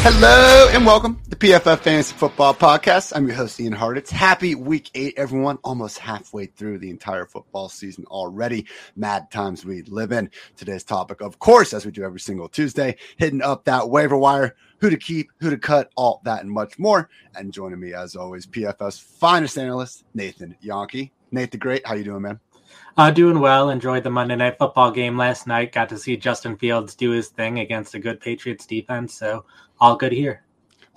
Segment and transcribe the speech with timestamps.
[0.00, 3.12] Hello and welcome to PFF Fantasy Football Podcast.
[3.14, 3.96] I'm your host, Ian Hartitz.
[3.98, 5.58] It's happy week eight, everyone.
[5.64, 8.66] Almost halfway through the entire football season already.
[8.96, 10.30] Mad times we live in.
[10.56, 14.56] Today's topic, of course, as we do every single Tuesday, hitting up that waiver wire,
[14.80, 17.10] who to keep, who to cut, all that and much more.
[17.34, 21.10] And joining me, as always, PFF's finest analyst, Nathan Jahnke.
[21.30, 22.40] Nate the Great, how you doing, man?
[22.96, 23.70] Uh, doing well.
[23.70, 25.72] Enjoyed the Monday Night Football game last night.
[25.72, 29.14] Got to see Justin Fields do his thing against a good Patriots defense.
[29.14, 29.44] So
[29.80, 30.42] all good here.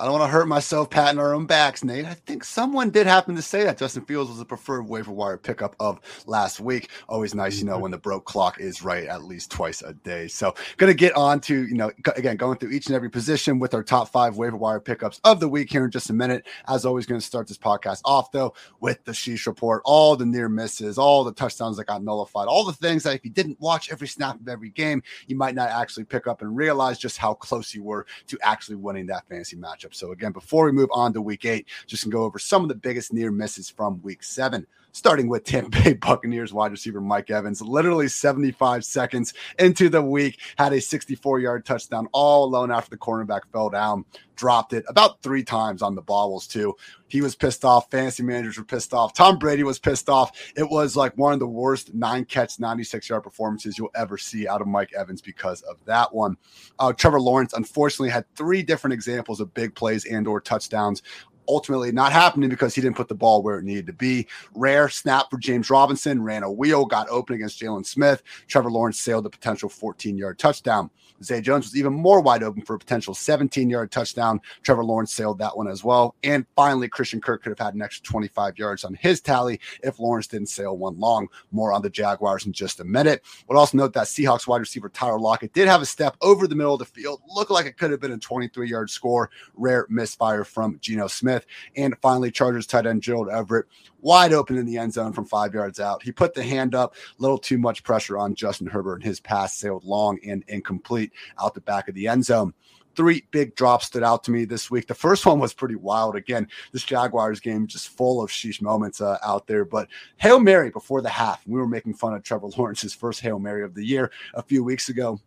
[0.01, 2.05] I don't want to hurt myself patting our own backs, Nate.
[2.05, 5.37] I think someone did happen to say that Justin Fields was the preferred waiver wire
[5.37, 6.89] pickup of last week.
[7.07, 7.83] Always nice, you know, mm-hmm.
[7.83, 10.27] when the broke clock is right at least twice a day.
[10.27, 13.59] So, going to get on to, you know, again, going through each and every position
[13.59, 16.47] with our top five waiver wire pickups of the week here in just a minute.
[16.67, 20.25] As always, going to start this podcast off, though, with the Sheesh report, all the
[20.25, 23.61] near misses, all the touchdowns that got nullified, all the things that if you didn't
[23.61, 27.19] watch every snap of every game, you might not actually pick up and realize just
[27.19, 29.90] how close you were to actually winning that fantasy matchup.
[29.93, 32.69] So, again, before we move on to week eight, just to go over some of
[32.69, 37.29] the biggest near misses from week seven starting with Tampa Bay Buccaneers wide receiver Mike
[37.29, 42.89] Evans, literally 75 seconds into the week, had a 64 yard touchdown all alone after
[42.89, 46.75] the cornerback fell down, dropped it about three times on the bobbles, too.
[47.07, 47.91] He was pissed off.
[47.91, 49.13] Fantasy managers were pissed off.
[49.13, 50.31] Tom Brady was pissed off.
[50.55, 54.47] It was like one of the worst nine catch, 96 yard performances you'll ever see
[54.47, 56.37] out of Mike Evans because of that one.
[56.79, 61.03] Uh, Trevor Lawrence, unfortunately, had three different examples of big plays and or touchdowns
[61.51, 64.25] ultimately not happening because he didn't put the ball where it needed to be.
[64.55, 68.23] Rare snap for James Robinson, ran a wheel, got open against Jalen Smith.
[68.47, 70.89] Trevor Lawrence sailed the potential 14 yard touchdown.
[71.23, 74.41] Zay Jones was even more wide open for a potential 17 yard touchdown.
[74.63, 76.15] Trevor Lawrence sailed that one as well.
[76.23, 79.99] And finally, Christian Kirk could have had an extra 25 yards on his tally if
[79.99, 81.27] Lawrence didn't sail one long.
[81.51, 83.23] More on the Jaguars in just a minute.
[83.47, 86.55] Would also note that Seahawks wide receiver Tyler Lockett did have a step over the
[86.55, 87.21] middle of the field.
[87.27, 89.29] Looked like it could have been a 23 yard score.
[89.55, 91.40] Rare misfire from Geno Smith.
[91.41, 91.73] Smith.
[91.75, 93.67] And finally, Chargers tight end Gerald Everett
[93.99, 96.03] wide open in the end zone from five yards out.
[96.03, 99.19] He put the hand up, a little too much pressure on Justin Herbert, and his
[99.19, 102.53] pass sailed long and incomplete out the back of the end zone
[102.93, 104.85] three big drops stood out to me this week.
[104.85, 106.17] The first one was pretty wild.
[106.17, 109.63] Again, this Jaguars game just full of sheesh moments uh, out there.
[109.63, 109.87] But
[110.17, 111.41] Hail Mary before the half.
[111.47, 114.61] We were making fun of Trevor Lawrence's first Hail Mary of the year a few
[114.61, 115.21] weeks ago.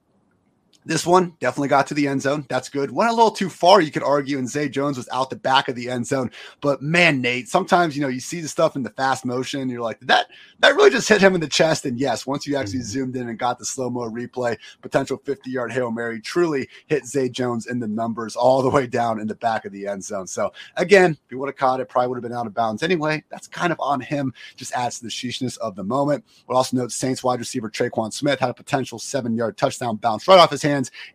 [0.87, 2.45] This one definitely got to the end zone.
[2.49, 2.91] That's good.
[2.91, 5.69] Went a little too far, you could argue, and Zay Jones was out the back
[5.69, 6.31] of the end zone.
[6.61, 9.81] But man, Nate, sometimes you know you see the stuff in the fast motion, you're
[9.81, 10.27] like, that
[10.61, 11.87] that really just hit him in the chest.
[11.87, 12.89] And yes, once you actually mm-hmm.
[12.89, 17.07] zoomed in and got the slow mo replay, potential 50 yard hail mary truly hit
[17.07, 20.05] Zay Jones in the numbers all the way down in the back of the end
[20.05, 20.27] zone.
[20.27, 22.83] So again, if he would have caught it, probably would have been out of bounds
[22.83, 23.25] anyway.
[23.31, 24.33] That's kind of on him.
[24.57, 26.25] Just adds to the sheeshness of the moment.
[26.47, 30.29] We'll also note Saints wide receiver Tre'Quan Smith had a potential seven yard touchdown bounce
[30.29, 30.63] right off his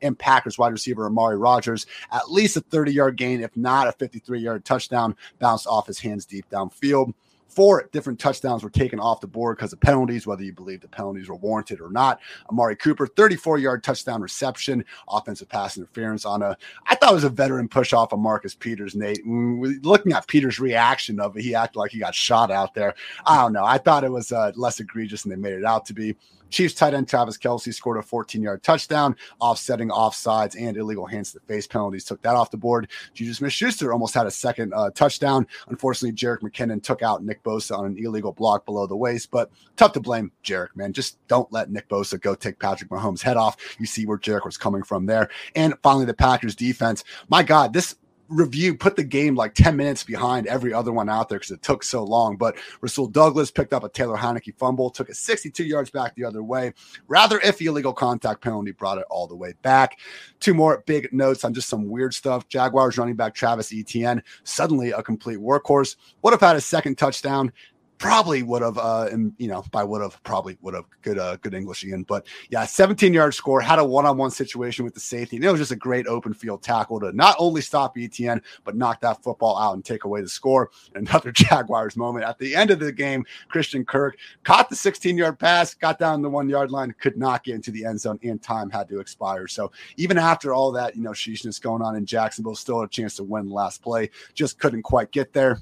[0.01, 1.85] and Packers wide receiver Amari Rodgers.
[2.11, 5.99] At least a 30 yard gain, if not a 53 yard touchdown, bounced off his
[5.99, 7.13] hands deep downfield.
[7.49, 10.87] Four different touchdowns were taken off the board because of penalties, whether you believe the
[10.87, 12.19] penalties were warranted or not.
[12.49, 16.55] Amari Cooper, 34 yard touchdown reception, offensive pass interference on a,
[16.85, 19.25] I thought it was a veteran push off of Marcus Peters, Nate.
[19.25, 22.93] Looking at Peters' reaction of it, he acted like he got shot out there.
[23.25, 23.65] I don't know.
[23.65, 26.15] I thought it was uh, less egregious than they made it out to be.
[26.49, 31.31] Chiefs tight end Travis Kelce scored a 14 yard touchdown, offsetting offsides and illegal hands
[31.31, 32.05] to the face penalties.
[32.05, 32.89] Took that off the board.
[33.13, 35.47] Juju Smith Schuster almost had a second uh, touchdown.
[35.67, 39.51] Unfortunately, Jerick McKinnon took out Nick Bosa on an illegal block below the waist, but
[39.77, 40.93] tough to blame Jerick, man.
[40.93, 43.57] Just don't let Nick Bosa go take Patrick Mahomes' head off.
[43.79, 45.29] You see where Jerick was coming from there.
[45.55, 47.03] And finally, the Packers defense.
[47.29, 47.95] My God, this
[48.29, 51.61] review put the game like 10 minutes behind every other one out there because it
[51.61, 52.37] took so long.
[52.37, 56.23] But Rasul Douglas picked up a Taylor Heinicke fumble, took it 62 yards back the
[56.23, 56.73] other way.
[57.07, 59.99] Rather iffy illegal contact penalty brought it all the way back.
[60.39, 62.47] Two more big notes on just some weird stuff.
[62.47, 67.51] Jaguars running back Travis Etienne, suddenly a complete workhorse, would have had a second touchdown
[67.99, 71.35] probably would have, uh, and you know, by would have probably would have good, uh,
[71.37, 72.03] good English Ian.
[72.03, 75.35] But yeah, 17 yard score, had a one on one situation with the safety.
[75.35, 78.75] And it was just a great open field tackle to not only stop Etienne, but
[78.75, 80.71] knock that football out and take away the score.
[80.95, 83.25] Another Jaguars moment at the end of the game.
[83.49, 87.43] Christian Kirk caught the 16 yard pass, got down the one yard line, could not
[87.43, 89.47] get into the end zone, and time had to expire.
[89.47, 93.15] So even after all that, you know, sheeshness going on in Jacksonville, still a chance
[93.17, 95.61] to win the last play, just couldn't quite get there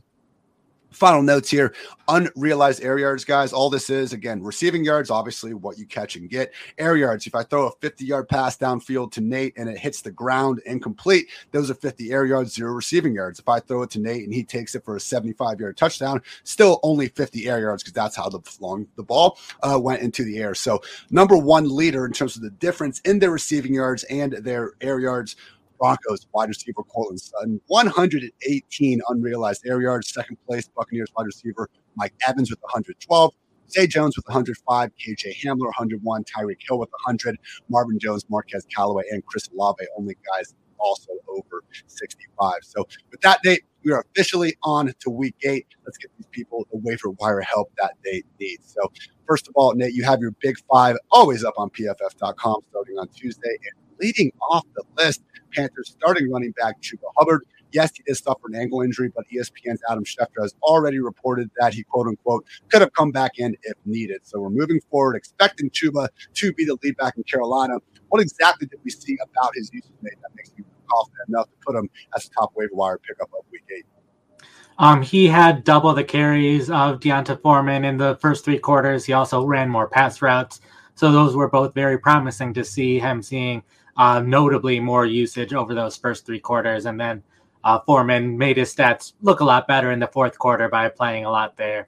[0.92, 1.74] final notes here.
[2.08, 3.54] Unrealized air yards guys.
[3.54, 6.54] All this is again receiving yards obviously what you catch and get.
[6.78, 10.02] Air yards if i throw a 50 yard pass downfield to nate and it hits
[10.02, 13.40] the ground incomplete those are 50 air yards zero receiving yards.
[13.40, 16.22] If i throw it to nate and he takes it for a 75 yard touchdown
[16.44, 20.24] still only 50 air yards because that's how the long the ball uh, went into
[20.24, 20.56] the air.
[20.56, 24.74] So number one leader in terms of the difference in their receiving yards and their
[24.82, 25.36] air yards
[25.78, 30.12] Broncos wide receiver Courtland Sutton, 118 unrealized air yards.
[30.14, 33.34] Second place, Buccaneers wide receiver Mike Evans with 112.
[33.70, 37.38] Zay Jones with 105, KJ Hamler 101, Tyreek Hill with 100,
[37.70, 42.54] Marvin Jones, Marquez Callaway, and Chris Olave, only guys also over 65.
[42.62, 45.68] So with that date, we are officially on to week eight.
[45.86, 48.60] Let's get these people the waiver wire help that they need.
[48.64, 48.92] So
[49.28, 53.08] first of all, Nate, you have your big five always up on pff.com starting on
[53.10, 53.50] Tuesday.
[53.50, 55.22] And leading off the list,
[55.54, 57.44] Panthers starting running back Chuba Hubbard.
[57.74, 61.74] Yes, he did suffer an ankle injury, but ESPN's Adam Schefter has already reported that
[61.74, 64.22] he, quote unquote, could have come back in if needed.
[64.24, 67.76] So we're moving forward, expecting Chuba to be the lead back in Carolina.
[68.10, 71.76] What exactly did we see about his usage that makes you confident enough to put
[71.76, 73.86] him as a top waiver wire pickup of week eight?
[74.80, 79.06] Um, he had double the carries of D'Onta Foreman in the first three quarters.
[79.06, 80.62] He also ran more pass routes.
[80.96, 83.64] So those were both very promising to see him seeing
[83.98, 86.86] uh, notably more usage over those first three quarters.
[86.86, 87.24] And then
[87.64, 91.26] uh, Foreman made his stats look a lot better in the fourth quarter by playing
[91.26, 91.88] a lot there.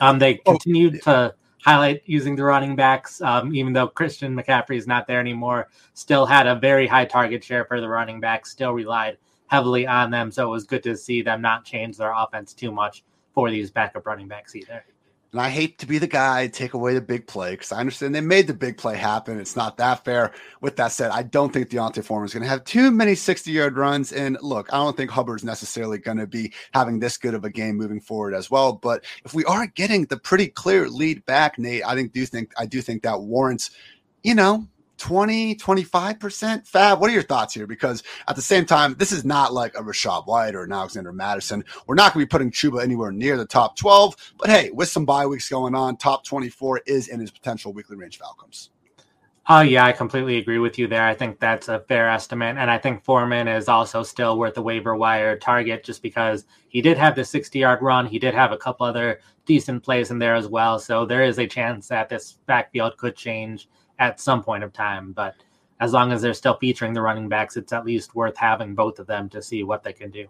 [0.00, 1.12] Um, they oh, continued oh.
[1.12, 5.68] to highlight using the running backs, um, even though Christian McCaffrey is not there anymore.
[5.94, 8.52] Still had a very high target share for the running backs.
[8.52, 9.18] Still relied
[9.48, 12.70] heavily on them, so it was good to see them not change their offense too
[12.70, 14.84] much for these backup running backs either.
[15.36, 18.14] And I hate to be the guy take away the big play because I understand
[18.14, 19.38] they made the big play happen.
[19.38, 20.32] It's not that fair.
[20.62, 23.50] With that said, I don't think D'Onta Foreman is going to have too many 60
[23.50, 24.14] yard runs.
[24.14, 27.50] And look, I don't think Hubbard's necessarily going to be having this good of a
[27.50, 28.72] game moving forward as well.
[28.72, 32.54] But if we are getting the pretty clear lead back, Nate, I think do think
[32.56, 33.72] I do think that warrants,
[34.22, 34.66] you know,
[34.98, 37.00] 20, 25% fab.
[37.00, 37.66] What are your thoughts here?
[37.66, 41.12] Because at the same time, this is not like a Rachaad White or an Alexander
[41.12, 41.64] Mattison.
[41.86, 44.34] We're not going to be putting Chuba anywhere near the top 12.
[44.38, 47.96] But hey, with some bye weeks going on, top 24 is in his potential weekly
[47.96, 48.70] range outcomes.
[49.48, 51.06] Oh, uh, yeah, I completely agree with you there.
[51.06, 52.56] I think that's a fair estimate.
[52.56, 56.82] And I think Foreman is also still worth a waiver wire target just because he
[56.82, 58.06] did have the 60 yard run.
[58.06, 60.80] He did have a couple other decent plays in there as well.
[60.80, 65.12] So there is a chance that this backfield could change at some point of time.
[65.12, 65.34] But
[65.80, 68.98] as long as they're still featuring the running backs, it's at least worth having both
[68.98, 70.26] of them to see what they can do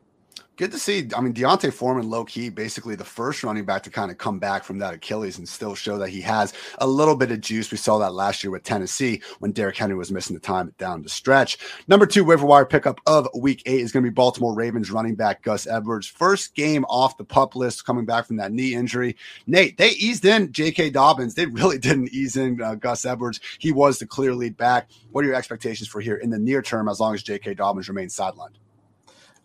[0.56, 1.08] good to see.
[1.14, 4.38] I mean, D'Onta Foreman, low key, basically the first running back to kind of come
[4.38, 7.70] back from that Achilles and still show that he has a little bit of juice.
[7.70, 11.02] We saw that last year with Tennessee when Derrick Henry was missing the time down
[11.02, 11.58] the stretch.
[11.88, 15.14] Number two waiver wire pickup of week eight is going to be Baltimore Ravens running
[15.14, 16.06] back Gus Edwards.
[16.06, 19.16] First game off the pup list coming back from that knee injury.
[19.46, 20.90] Nate, they eased in J.K.
[20.90, 21.34] Dobbins.
[21.34, 23.40] They really didn't ease in uh, Gus Edwards.
[23.58, 24.90] He was the clear lead back.
[25.10, 27.54] What are your expectations for here in the near term as long as J.K.
[27.54, 28.56] Dobbins remains sidelined?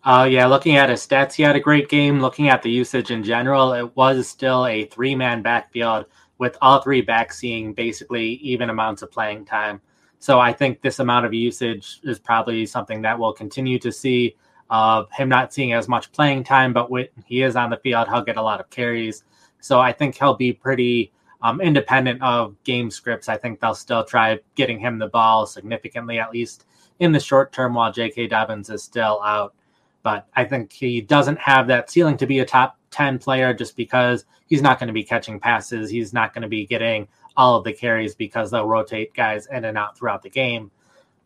[0.04, 2.20] Uh, yeah, looking at his stats, he had a great game.
[2.20, 6.06] Looking at the usage in general, it was still a three man backfield
[6.38, 9.80] with all three backs seeing basically even amounts of playing time.
[10.18, 14.36] So I think this amount of usage is probably something that we'll continue to see
[14.70, 18.08] of him not seeing as much playing time, but when he is on the field,
[18.08, 19.22] he'll get a lot of carries.
[19.60, 21.12] So I think he'll be pretty
[21.42, 23.28] um, independent of game scripts.
[23.28, 26.64] I think they'll still try getting him the ball significantly, at least
[26.98, 28.28] in the short term, while J.K.
[28.28, 29.54] Dobbins is still out
[30.02, 33.76] but I think he doesn't have that ceiling to be a top 10 player just
[33.76, 35.90] because he's not going to be catching passes.
[35.90, 39.64] He's not going to be getting all of the carries because they'll rotate guys in
[39.64, 40.70] and out throughout the game.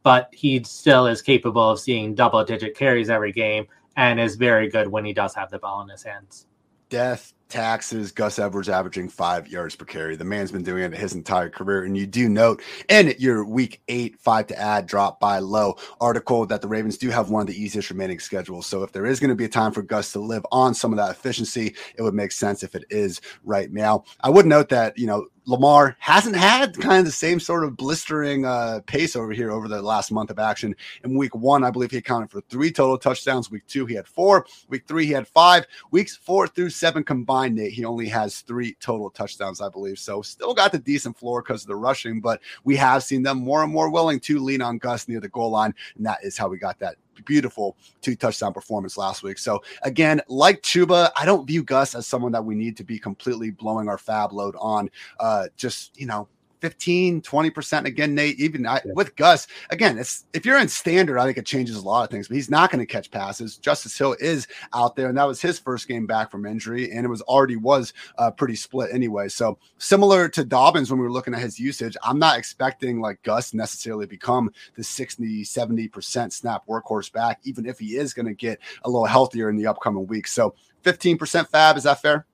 [0.02, 3.66] But he still is capable of seeing double digit carries every game
[3.96, 6.46] and is very good when he does have the ball in his hands.
[6.88, 10.16] Death taxes, Gus Edwards averaging five yards per carry.
[10.16, 11.84] The man's been doing it his entire career.
[11.84, 16.46] And you do note in your week eight, five to add, drop by low article
[16.46, 18.66] that the Ravens do have one of the easiest remaining schedules.
[18.66, 20.92] So if there is going to be a time for Gus to live on some
[20.92, 24.04] of that efficiency, it would make sense if it is right now.
[24.20, 27.76] I would note that, you know, Lamar hasn't had kind of the same sort of
[27.76, 30.74] blistering uh, pace over here over the last month of action.
[31.04, 33.48] In week one, I believe he accounted for three total touchdowns.
[33.48, 34.44] Week two, he had four.
[34.68, 35.64] Week three, he had five.
[35.92, 40.00] Weeks four through seven combined, Nate, he only has three total touchdowns, I believe.
[40.00, 43.38] So still got the decent floor because of the rushing, but we have seen them
[43.38, 45.74] more and more willing to lean on Gus near the goal line.
[45.96, 49.38] And that is how we got that beautiful two touchdown performance last week.
[49.38, 52.98] So again, like Chuba, I don't view Gus as someone that we need to be
[52.98, 54.90] completely blowing our fab load on.
[55.18, 56.28] Uh, just you know,
[56.60, 58.38] 15, 20% again, Nate.
[58.38, 61.82] Even I, with Gus, again, it's if you're in standard, I think it changes a
[61.82, 63.56] lot of things, but he's not going to catch passes.
[63.56, 67.04] Justice Hill is out there, and that was his first game back from injury, and
[67.04, 69.28] it was already was uh, pretty split anyway.
[69.28, 73.22] So similar to Dobbins when we were looking at his usage, I'm not expecting like
[73.22, 78.34] Gus necessarily become the 60, 70% snap workhorse back, even if he is going to
[78.34, 80.32] get a little healthier in the upcoming weeks.
[80.32, 82.26] So 15% fab, is that fair?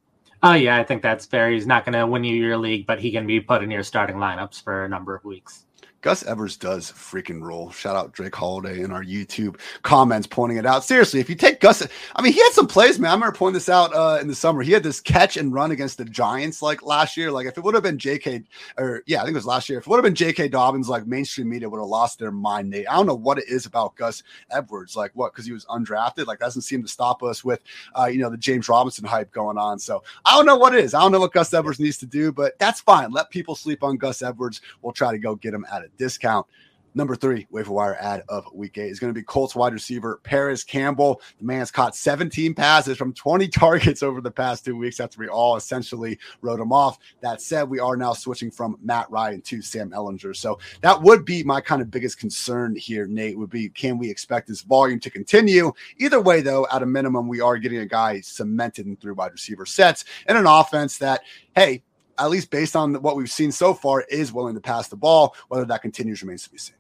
[0.43, 1.51] Oh yeah, I think that's fair.
[1.51, 3.83] He's not going to win you your league, but he can be put in your
[3.83, 5.65] starting lineups for a number of weeks.
[6.03, 7.71] Gus Edwards does freaking roll.
[7.71, 10.85] Shout out Drake Holiday in our YouTube comments pointing it out.
[10.85, 13.13] Seriously, if you take Gus, I mean, he had some plays, man.
[13.13, 14.63] I remember pointing this out uh, in the summer.
[14.63, 17.31] He had this catch and run against the Giants like last year.
[17.31, 18.43] Like if it would have been J.K.
[18.79, 19.79] or yeah, I think it was last year.
[19.79, 20.49] If it would have been J.K.
[20.49, 22.69] Dobbins, like mainstream media would have lost their mind.
[22.69, 24.97] Nate, I don't know what it is about Gus Edwards.
[24.97, 25.33] Like what?
[25.33, 26.27] Because he was undrafted.
[26.27, 27.63] Like doesn't seem to stop us with,
[27.97, 29.79] uh, you know, the James Robinson hype going on.
[29.79, 30.95] So I don't know what it is.
[30.95, 33.13] I don't know what Gus Edwards needs to do, but that's fine.
[33.13, 34.63] Let people sleep on Gus Edwards.
[34.83, 36.47] We'll try to go get him at a discount.
[36.95, 40.21] Number three waiver wire ad of week eight is going to be Colts wide receiver
[40.25, 41.23] Parris Campbell.
[41.39, 45.29] The man's caught 17 passes from 20 targets over the past two weeks after we
[45.29, 46.99] all essentially wrote him off.
[47.21, 50.37] That said, we are now switching from Matt Ryan to Sam Ehlinger.
[50.37, 54.11] So that would be my kind of biggest concern here, Nate, would be can we
[54.11, 55.73] expect this volume to continue?
[55.99, 59.33] Either way, though, at a minimum, we are getting a guy cemented in three wide
[59.33, 61.23] receiver sets and an offense that,
[61.57, 61.83] hey,
[62.19, 65.35] at least based on what we've seen so far, is willing to pass the ball.
[65.49, 66.77] Whether that continues remains to be seen.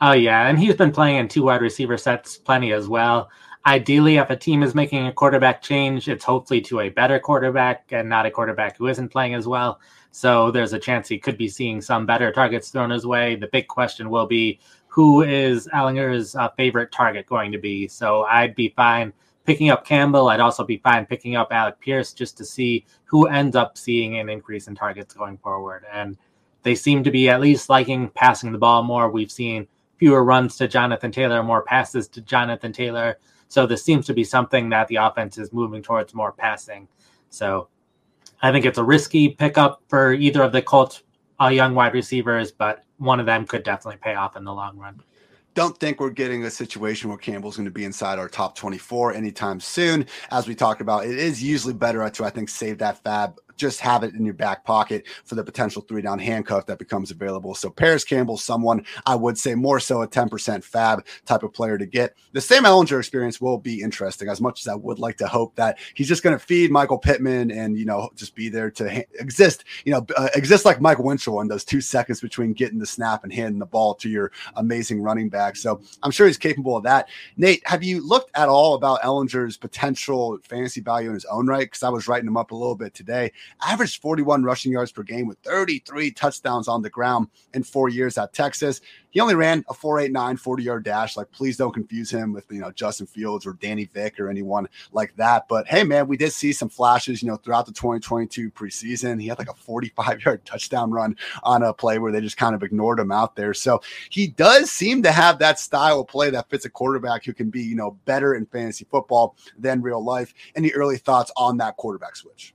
[0.00, 3.30] Oh yeah, and he's been playing in two wide receiver sets plenty as well.
[3.66, 7.86] Ideally, if a team is making a quarterback change, it's hopefully to a better quarterback
[7.90, 9.80] and not a quarterback who isn't playing as well.
[10.10, 13.36] So there's a chance he could be seeing some better targets thrown his way.
[13.36, 17.88] The big question will be who is Ehlinger's uh, favorite target going to be?
[17.88, 19.12] So I'd be fine
[19.48, 20.28] picking up Campbell.
[20.28, 24.18] I'd also be fine picking up Alec Pierce just to see who ends up seeing
[24.18, 25.86] an increase in targets going forward.
[25.90, 26.18] And
[26.64, 29.10] they seem to be at least liking passing the ball more.
[29.10, 33.18] We've seen fewer runs to Jonathan Taylor, more passes to Jonathan Taylor.
[33.48, 36.86] So this seems to be something that the offense is moving towards more passing.
[37.30, 37.68] So
[38.42, 41.04] I think it's a risky pickup for either of the Colts
[41.40, 44.76] uh, young wide receivers, but one of them could definitely pay off in the long
[44.76, 45.00] run
[45.58, 49.14] don't think we're getting a situation where Campbell's going to be inside our top 24
[49.14, 50.06] anytime soon.
[50.30, 53.80] As we talked about, it is usually better to, I think, save that fab just
[53.80, 57.54] have it in your back pocket for the potential three down handcuff that becomes available.
[57.54, 61.76] So Parris Campbell, someone I would say more so a 10% fab type of player
[61.76, 62.14] to get.
[62.32, 65.54] The Sam Ehlinger experience will be interesting as much as I would like to hope
[65.56, 68.90] that he's just going to feed Michael Pittman and, you know, just be there to
[68.90, 72.78] ha- exist, you know, uh, exist like Mike Winchell in those two seconds between getting
[72.78, 75.56] the snap and handing the ball to your amazing running back.
[75.56, 77.08] So I'm sure he's capable of that.
[77.36, 81.66] Nate, have you looked at all about Ehlinger's potential fantasy value in his own right?
[81.66, 85.02] Because I was writing him up a little bit today averaged 41 rushing yards per
[85.02, 88.80] game with 33 touchdowns on the ground in four years at Texas.
[89.10, 91.16] He only ran a 489 40 yard dash.
[91.16, 94.68] Like, please don't confuse him with, you know, Justin Fields or Danny Vick or anyone
[94.92, 95.46] like that.
[95.48, 99.20] But hey, man, we did see some flashes, you know, throughout the 2022 preseason.
[99.20, 102.54] He had like a 45 yard touchdown run on a play where they just kind
[102.54, 103.54] of ignored him out there.
[103.54, 107.32] So he does seem to have that style of play that fits a quarterback who
[107.32, 110.34] can be, you know, better in fantasy football than real life.
[110.54, 112.54] Any early thoughts on that quarterback switch?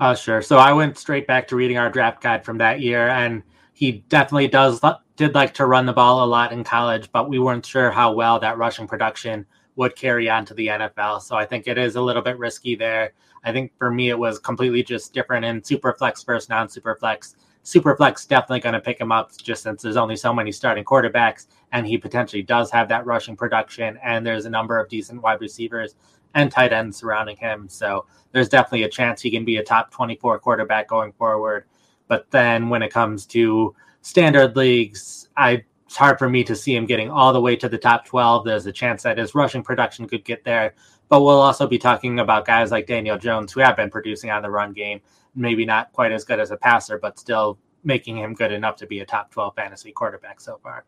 [0.00, 0.42] Uh, sure.
[0.42, 4.04] So I went straight back to reading our draft guide from that year, and he
[4.08, 4.80] definitely does
[5.16, 8.12] did like to run the ball a lot in college, but we weren't sure how
[8.12, 11.20] well that rushing production would carry on to the NFL.
[11.22, 13.12] So I think it is a little bit risky there.
[13.42, 17.34] I think for me it was completely just different in superflex versus non-superflex.
[17.64, 21.48] Superflex definitely going to pick him up just since there's only so many starting quarterbacks,
[21.72, 25.40] and he potentially does have that rushing production, and there's a number of decent wide
[25.40, 25.96] receivers
[26.34, 27.68] and tight ends surrounding him.
[27.68, 31.64] So there's definitely a chance he can be a top 24 quarterback going forward.
[32.06, 36.76] But then when it comes to standard leagues, I it's hard for me to see
[36.76, 38.44] him getting all the way to the top 12.
[38.44, 40.74] There's a chance that his rushing production could get there.
[41.08, 44.42] But we'll also be talking about guys like Daniel Jones who have been producing on
[44.42, 45.00] the run game,
[45.34, 48.86] maybe not quite as good as a passer, but still making him good enough to
[48.86, 50.84] be a top 12 fantasy quarterback so far.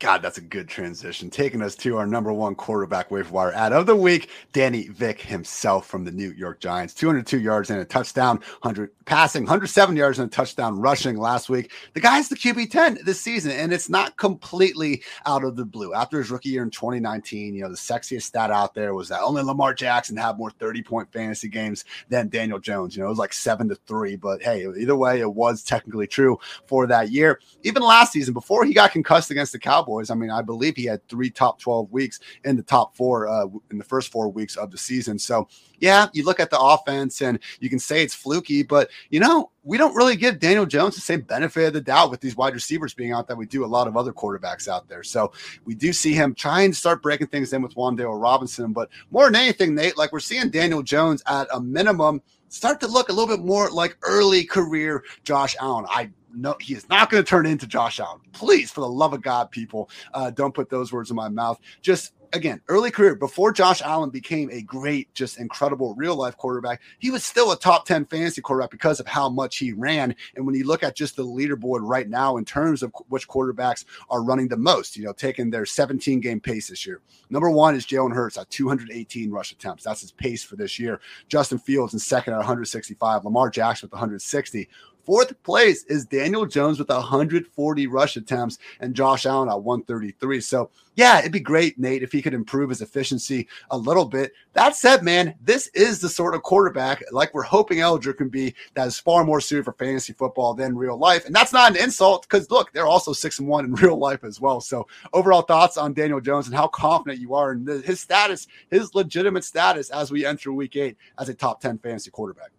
[0.00, 1.30] God, that's a good transition.
[1.30, 5.20] Taking us to our number one quarterback waiver wire ad of the week, Danny Vick
[5.20, 6.94] himself from the New York Giants.
[6.94, 11.70] 202 yards and a touchdown, 100 passing, 107 yards and a touchdown rushing last week.
[11.92, 15.94] The guy's the QB 10 this season, and it's not completely out of the blue.
[15.94, 19.22] After his rookie year in 2019, you know, the sexiest stat out there was that
[19.22, 22.96] only Lamar Jackson had more 30 point fantasy games than Daniel Jones.
[22.96, 26.08] You know, it was like seven to three, but hey, either way, it was technically
[26.08, 27.38] true for that year.
[27.62, 29.83] Even last season, before he got concussed against the Cowboys.
[29.84, 30.10] Cowboys.
[30.10, 33.46] I mean, I believe he had three top 12 weeks in the top four uh,
[33.70, 35.18] in the first four weeks of the season.
[35.18, 35.48] So,
[35.78, 39.50] yeah, you look at the offense and you can say it's fluky, but you know,
[39.62, 42.54] we don't really give Daniel Jones the same benefit of the doubt with these wide
[42.54, 45.02] receivers being out that we do a lot of other quarterbacks out there.
[45.02, 45.32] So
[45.64, 48.72] we do see him trying to start breaking things in with Wan'Dale Robinson.
[48.72, 52.86] But more than anything, Nate, like we're seeing Daniel Jones at a minimum start to
[52.86, 55.86] look a little bit more like early career Josh Allen.
[55.88, 58.20] I no, he is not going to turn into Josh Allen.
[58.32, 61.58] Please, for the love of God, people, uh, don't put those words in my mouth.
[61.82, 66.82] Just again, early career before Josh Allen became a great, just incredible real life quarterback,
[66.98, 70.14] he was still a top 10 fantasy quarterback because of how much he ran.
[70.34, 73.84] And when you look at just the leaderboard right now in terms of which quarterbacks
[74.10, 77.00] are running the most, you know, taking their 17 game pace this year.
[77.30, 79.84] Number one is Jalen Hurts at 218 rush attempts.
[79.84, 81.00] That's his pace for this year.
[81.28, 83.24] Justin Fields in second at 165.
[83.24, 84.68] Lamar Jackson with 160.
[85.04, 90.40] Fourth place is Daniel Jones with 140 rush attempts and Josh Allen at 133.
[90.40, 94.32] So, yeah, it'd be great, Nate, if he could improve his efficiency a little bit.
[94.54, 98.54] That said, man, this is the sort of quarterback like we're hoping Ehlinger can be
[98.72, 101.26] that is far more suited for fantasy football than real life.
[101.26, 104.24] And that's not an insult because look, they're also six and one in real life
[104.24, 104.62] as well.
[104.62, 108.94] So, overall thoughts on Daniel Jones and how confident you are in his status, his
[108.94, 112.52] legitimate status as we enter week eight as a top 10 fantasy quarterback.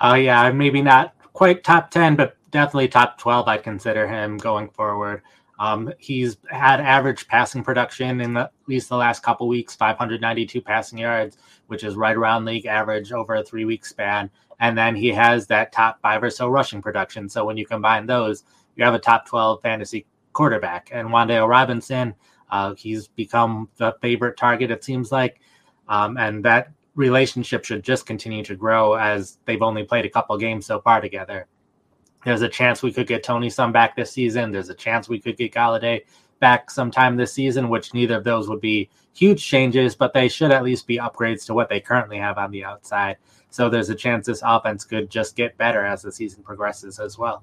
[0.00, 3.48] Oh, uh, yeah, maybe not quite top 10, but definitely top 12.
[3.48, 5.22] I'd consider him going forward.
[5.58, 10.60] Um, he's had average passing production in the, at least the last couple weeks, 592
[10.62, 14.30] passing yards, which is right around league average over a three week span.
[14.60, 17.28] And then he has that top five or so rushing production.
[17.28, 18.44] So when you combine those,
[18.76, 20.88] you have a top 12 fantasy quarterback.
[20.92, 22.14] And Wan'Dale Robinson,
[22.50, 25.40] uh, he's become the favorite target, it seems like.
[25.88, 30.36] Um, and that relationship should just continue to grow as they've only played a couple
[30.38, 31.46] games so far together.
[32.24, 34.50] There's a chance we could get Toney some back this season.
[34.50, 36.02] There's a chance we could get Golladay
[36.38, 40.50] back sometime this season, which neither of those would be huge changes, but they should
[40.50, 43.16] at least be upgrades to what they currently have on the outside.
[43.50, 47.18] So there's a chance this offense could just get better as the season progresses as
[47.18, 47.42] well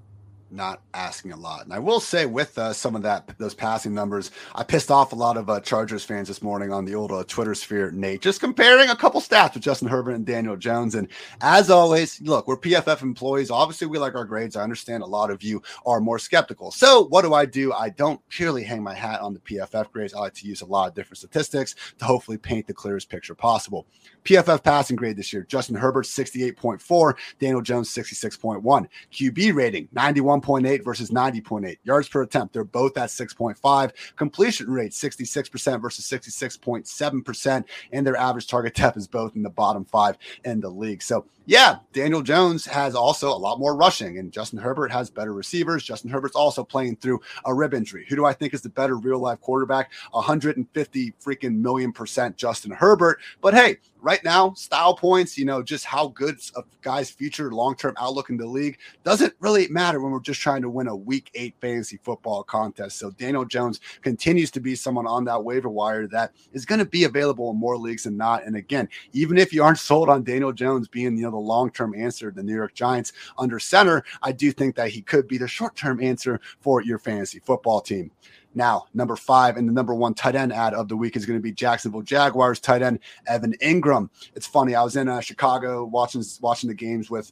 [0.51, 1.63] not asking a lot.
[1.63, 5.12] And I will say, with uh, some of that those passing numbers, I pissed off
[5.12, 7.92] a lot of uh, Chargers fans this morning on the old uh, Twitter sphere.
[7.92, 10.96] Nate, just comparing a couple stats with Justin Herbert and Daniel Jones.
[10.96, 11.08] And
[11.42, 13.51] as always, look, we're PFF employees.
[13.51, 14.56] Obviously, we like our grades.
[14.56, 16.72] I understand a lot of you are more skeptical.
[16.72, 17.74] So, what do I do?
[17.74, 20.13] I don't purely hang my hat on the PFF grades.
[20.13, 23.36] I like to use a lot of different statistics to hopefully paint the clearest picture
[23.36, 23.88] possible.
[24.24, 30.37] PFF passing grade this year: Justin Herbert 68.4, Daniel Jones 66.1, QB rating 91.
[30.41, 31.77] 91.8 versus 90.8.
[31.84, 33.91] Yards per attempt, they're both at 6.5.
[34.15, 37.63] Completion rate, 66% versus 66.7%.
[37.91, 41.02] And their average target depth is both in the bottom five in the league.
[41.02, 45.34] So, yeah, Daniel Jones has also a lot more rushing, and Justin Herbert has better
[45.34, 45.82] receivers.
[45.82, 48.06] Justin Herbert's also playing through a rib injury.
[48.10, 49.93] Who do I think is the better real life quarterback?
[50.12, 53.19] 150 freaking million percent Justin Herbert.
[53.39, 57.75] But hey, right now, style points, you know, just how good a guy's future long
[57.75, 60.95] term outlook in the league doesn't really matter when we're just trying to win a
[60.95, 62.97] week eight fantasy football contest.
[62.97, 66.86] So Daniel Jones continues to be someone on that waiver wire that is going to
[66.86, 68.45] be available in more leagues than not.
[68.45, 71.71] And again, even if you aren't sold on Daniel Jones being, you know, the long
[71.71, 75.27] term answer to the New York Giants under center, I do think that he could
[75.27, 78.12] be the short term answer for your fantasy football team.
[78.58, 81.38] Now, number five and the number one tight end ad of the week is going
[81.38, 84.10] to be Jacksonville Jaguars tight end Evan Engram.
[84.34, 84.74] It's funny.
[84.74, 87.32] I was in uh, Chicago watching watching the games with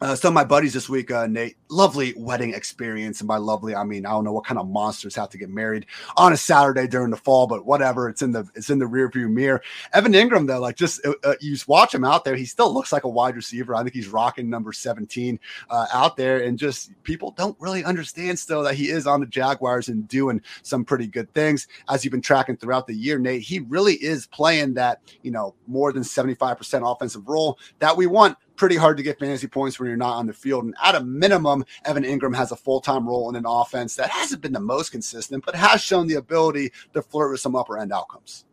[0.00, 3.20] uh, some of my buddies this week, uh, Nate, lovely wedding experience.
[3.20, 5.48] And by lovely, I mean I don't know what kind of monsters have to get
[5.48, 8.08] married on a Saturday during the fall, but whatever.
[8.08, 9.62] It's in the it's in the rearview mirror.
[9.94, 12.92] Evan Engram though, like just uh, uh you watch him out there, he still looks
[12.92, 13.74] like a wide receiver.
[13.74, 18.38] I think he's rocking number seventeen uh, out there, and just people don't really understand
[18.38, 21.68] still that he is on the Jaguars and doing some pretty good things.
[21.88, 25.54] As you've been tracking throughout the year, Nate, he really is playing that you know
[25.66, 29.46] more than seventy five percent offensive role that we want pretty hard to get fantasy
[29.46, 30.64] points when you're not on the field.
[30.64, 34.10] And at a minimum, Evan Engram has a full time role in an offense that
[34.10, 37.78] hasn't been the most consistent, but has shown the ability to flirt with some upper
[37.78, 38.44] end outcomes.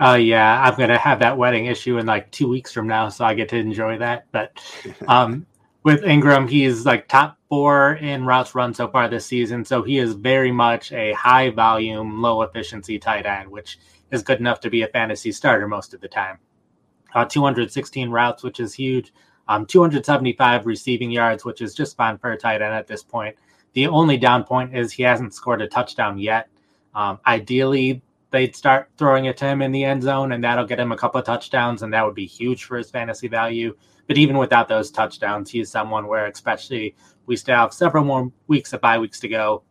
[0.00, 3.08] Oh uh, yeah, I'm gonna have that wedding issue in like two weeks from now,
[3.08, 4.26] so I get to enjoy that.
[4.30, 4.52] But
[5.08, 5.44] um,
[5.82, 9.98] with Engram, he's like top four in routes run so far this season, so he
[9.98, 13.78] is very much a high volume, low efficiency tight end, which
[14.12, 16.38] is good enough to be a fantasy starter most of the time
[17.14, 19.12] uh, 216 routes, which is huge.
[19.48, 23.34] Um, 275 receiving yards, which is just fine for a tight end at this point.
[23.72, 26.48] The only down point is he hasn't scored a touchdown yet.
[26.94, 30.80] Um, ideally, they'd start throwing it to him in the end zone, and that'll get
[30.80, 33.74] him a couple of touchdowns, and that would be huge for his fantasy value.
[34.06, 36.94] But even without those touchdowns, he's someone where, especially,
[37.26, 39.62] we still have several more weeks of bye weeks to go.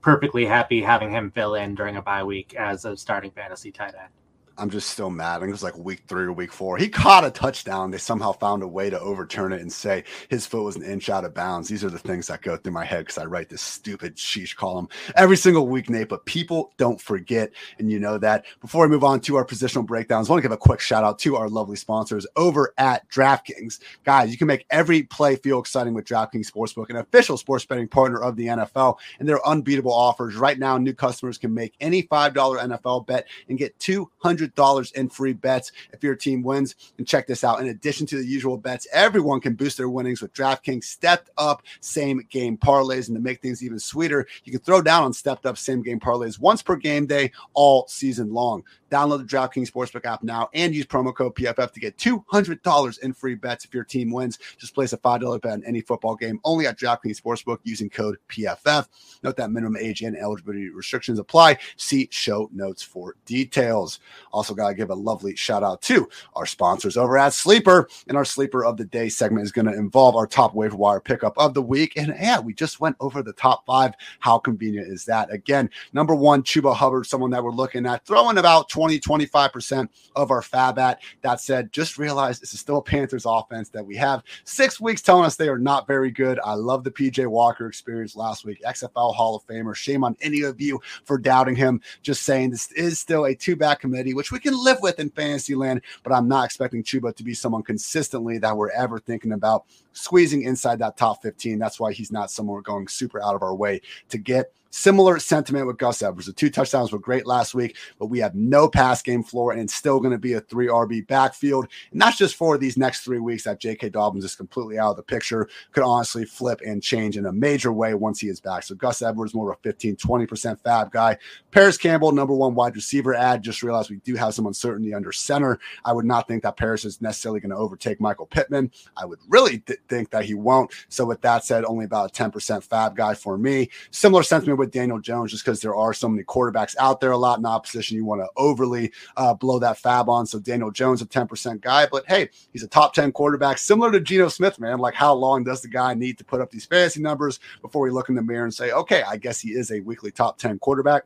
[0.00, 3.94] Perfectly happy having him fill in during a bye week as a starting fantasy tight
[3.94, 4.21] end.
[4.58, 5.36] I'm just still mad.
[5.36, 6.76] I think it was like week three or week four.
[6.76, 7.90] He caught a touchdown.
[7.90, 11.08] They somehow found a way to overturn it and say his foot was an inch
[11.08, 11.68] out of bounds.
[11.68, 14.54] These are the things that go through my head because I write this stupid sheesh
[14.54, 16.08] column every single week, Nate.
[16.08, 18.44] But people don't forget, and you know that.
[18.60, 21.04] Before we move on to our positional breakdowns, I want to give a quick shout
[21.04, 23.80] out to our lovely sponsors over at DraftKings.
[24.04, 27.88] Guys, you can make every play feel exciting with DraftKings Sportsbook, an official sports betting
[27.88, 30.36] partner of the NFL, and their unbeatable offers.
[30.36, 35.08] Right now, new customers can make any $5 NFL bet and get 200 $100 in
[35.08, 36.74] free bets if your team wins.
[36.98, 37.60] And check this out.
[37.60, 41.62] In addition to the usual bets, everyone can boost their winnings with DraftKings stepped up
[41.80, 43.08] same game parlays.
[43.08, 46.00] And to make things even sweeter, you can throw down on stepped up same game
[46.00, 48.62] parlays once per game day all season long.
[48.90, 53.12] Download the DraftKings Sportsbook app now and use promo code PFF to get $200 in
[53.14, 54.38] free bets if your team wins.
[54.58, 58.18] Just place a $5 bet on any football game only at DraftKings Sportsbook using code
[58.28, 58.86] PFF.
[59.22, 61.56] Note that minimum age and eligibility restrictions apply.
[61.76, 64.00] See show notes for details.
[64.32, 67.88] Also, got to give a lovely shout out to our sponsors over at Sleeper.
[68.08, 71.00] And our Sleeper of the Day segment is going to involve our top waiver wire
[71.00, 71.94] pickup of the week.
[71.96, 73.94] And yeah, we just went over the top five.
[74.20, 75.32] How convenient is that?
[75.32, 79.88] Again, number one, Chuba Hubbard, someone that we're looking at throwing about 20 20, 25%
[80.16, 81.00] of our fab at.
[81.22, 85.02] That said, just realize this is still a Panthers offense that we have six weeks
[85.02, 86.40] telling us they are not very good.
[86.44, 89.74] I love the PJ Walker experience last week, XFL Hall of Famer.
[89.74, 91.80] Shame on any of you for doubting him.
[92.02, 95.10] Just saying this is still a two back committee, which we can live with in
[95.10, 99.32] fantasy land, but I'm not expecting Chuba to be someone consistently that we're ever thinking
[99.32, 101.58] about squeezing inside that top 15.
[101.58, 103.80] That's why he's not someone going super out of our way
[104.10, 104.52] to get.
[104.74, 106.26] Similar sentiment with Gus Edwards.
[106.26, 109.60] The two touchdowns were great last week, but we have no pass game floor, and
[109.60, 111.68] it's still going to be a three RB backfield.
[111.92, 113.90] And that's just for these next three weeks that J.K.
[113.90, 115.46] Dobbins is completely out of the picture.
[115.72, 118.62] Could honestly flip and change in a major way once he is back.
[118.62, 121.18] So Gus Edwards, more of a 15, 20% fab guy.
[121.50, 123.42] Parris Campbell, number one wide receiver ad.
[123.42, 125.58] Just realized we do have some uncertainty under center.
[125.84, 128.70] I would not think that Parris is necessarily going to overtake Michael Pittman.
[128.96, 130.72] I would really th- think that he won't.
[130.88, 133.68] So with that said, only about a 10% fab guy for me.
[133.90, 137.16] Similar sentiment with Daniel Jones, just because there are so many quarterbacks out there a
[137.16, 137.96] lot in opposition.
[137.96, 140.24] You want to overly uh, blow that fab on.
[140.24, 144.00] So Daniel Jones, a 10% guy, but hey, he's a top 10 quarterback, similar to
[144.00, 144.78] Geno Smith, man.
[144.78, 147.90] Like, how long does the guy need to put up these fantasy numbers before we
[147.90, 150.60] look in the mirror and say, okay, I guess he is a weekly top 10
[150.60, 151.02] quarterback?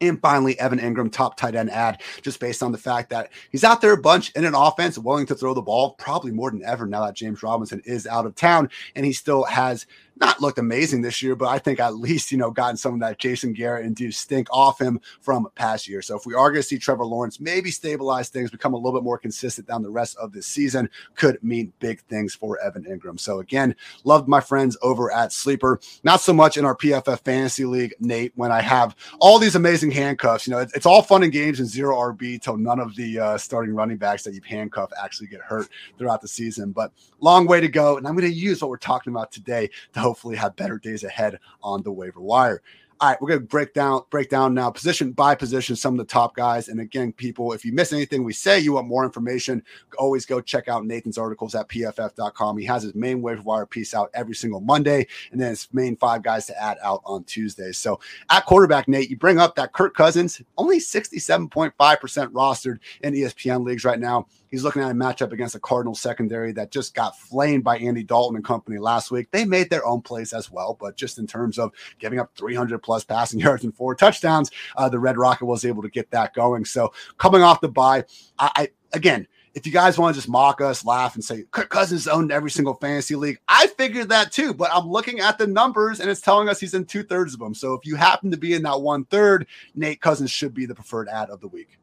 [0.00, 3.64] And finally, Evan Engram, top tight end ad, just based on the fact that he's
[3.64, 6.64] out there a bunch in an offense, willing to throw the ball, probably more than
[6.64, 8.68] ever now that James Robinson is out of town.
[8.94, 9.86] And he still has
[10.18, 13.00] not looked amazing this year, but I think at least, you know, gotten some of
[13.00, 16.00] that Jason Garrett induced stink off him from past year.
[16.00, 18.98] So if we are going to see Trevor Lawrence maybe stabilize things, become a little
[18.98, 22.84] bit more consistent down the rest of this season, could mean big things for Evan
[22.84, 23.20] Engram.
[23.20, 23.74] So again,
[24.04, 25.80] loved my friends over at Sleeper.
[26.02, 29.90] Not so much in our PFF fantasy league, Nate, when I have all these amazing
[29.90, 30.46] handcuffs.
[30.46, 33.38] You know, it's, all fun and games and zero RB till none of the uh,
[33.38, 36.70] starting running backs that you've handcuffed actually get hurt throughout the season.
[36.70, 37.96] But long way to go.
[37.96, 41.02] And I'm going to use what we're talking about today to hopefully have better days
[41.02, 42.62] ahead on the waiver wire.
[42.98, 46.10] All right, we're gonna break down break down now position by position some of the
[46.10, 46.68] top guys.
[46.68, 49.62] And again, people, if you miss anything we say, you want more information,
[49.98, 52.56] always go check out Nathan's articles at pff.com.
[52.56, 55.94] He has his main waiver wire piece out every single Monday, and then his main
[55.96, 57.76] five guys to add out on Tuesdays.
[57.76, 63.62] So at quarterback, Nate, you bring up that Kirk Cousins, only 67.5% rostered in ESPN
[63.62, 64.26] leagues right now.
[64.50, 68.02] He's looking at a matchup against a Cardinal secondary that just got flamed by Andy
[68.02, 69.30] Dalton and company last week.
[69.30, 72.80] They made their own plays as well, but just in terms of giving up 300
[72.86, 76.32] plus passing yards and four touchdowns, uh, the Red Rocket was able to get that
[76.32, 76.64] going.
[76.64, 78.04] So coming off the bye,
[78.38, 81.70] I, I again, if you guys want to just mock us, laugh, and say Kirk
[81.70, 84.52] Cousins owned every single fantasy league, I figured that too.
[84.52, 87.40] But I'm looking at the numbers and it's telling us he's in two thirds of
[87.40, 87.54] them.
[87.54, 90.74] So if you happen to be in that one third, Nate Cousins should be the
[90.74, 91.78] preferred ad of the week.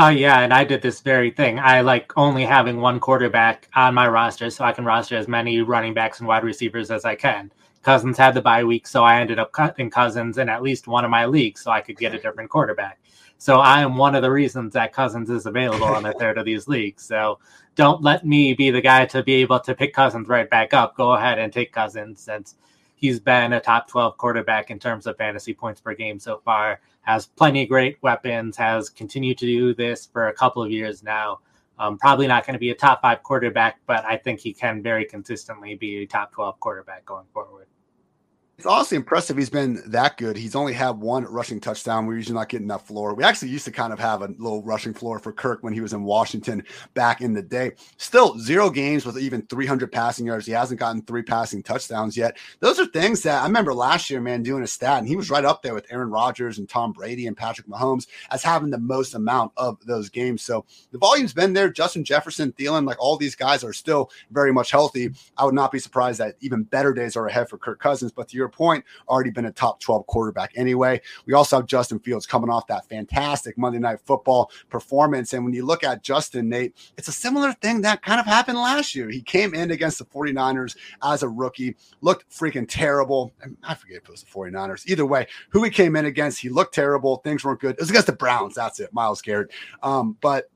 [0.00, 1.58] Oh yeah, and I did this very thing.
[1.58, 5.60] I like only having one quarterback on my roster, so I can roster as many
[5.60, 7.50] running backs and wide receivers as I can.
[7.88, 11.06] Cousins had the bye week, so I ended up cutting Cousins in at least one
[11.06, 13.00] of my leagues, so I could get a different quarterback.
[13.38, 16.44] So I am one of the reasons that Cousins is available in a third of
[16.44, 17.02] these leagues.
[17.02, 17.38] So
[17.76, 20.98] don't let me be the guy to be able to pick Cousins right back up.
[20.98, 22.56] Go ahead and take Cousins since
[22.94, 26.80] he's been a top 12 quarterback in terms of fantasy points per game so far
[27.00, 31.02] has plenty of great weapons, has continued to do this for a couple of years
[31.02, 31.38] now.
[31.78, 34.82] Um, probably not going to be a top five quarterback, but I think he can
[34.82, 37.66] very consistently be a top 12 quarterback going forward.
[38.58, 39.36] It's honestly impressive.
[39.36, 40.36] He's been that good.
[40.36, 42.06] He's only had one rushing touchdown.
[42.06, 43.14] We're usually not getting that floor.
[43.14, 45.80] We actually used to kind of have a little rushing floor for Kirk when he
[45.80, 47.70] was in Washington back in the day.
[47.98, 50.44] Still, zero games with even 300 passing yards.
[50.44, 52.36] He hasn't gotten three passing touchdowns yet.
[52.58, 55.30] Those are things that I remember last year, man, doing a stat, and he was
[55.30, 58.78] right up there with Aaron Rodgers and Tom Brady and Patrick Mahomes as having the
[58.78, 60.42] most amount of those games.
[60.42, 61.70] So the volume's been there.
[61.70, 65.10] Justin Jefferson, Thielen, like all these guys are still very much healthy.
[65.36, 68.10] I would not be surprised that even better days are ahead for Kirk Cousins.
[68.10, 71.00] But to your point, already been a top 12 quarterback anyway.
[71.26, 75.32] We also have Justin Fields coming off that fantastic Monday Night Football performance.
[75.32, 78.58] And when you look at Justin, Nate, it's a similar thing that kind of happened
[78.58, 79.08] last year.
[79.08, 83.32] He came in against the 49ers as a rookie, looked freaking terrible.
[83.62, 84.86] I forget if it was the 49ers.
[84.86, 87.18] Either way, who he came in against, he looked terrible.
[87.18, 87.72] Things weren't good.
[87.72, 88.54] It was against the Browns.
[88.54, 88.92] That's it.
[88.92, 89.50] Myles Garrett.
[89.82, 90.50] Um, but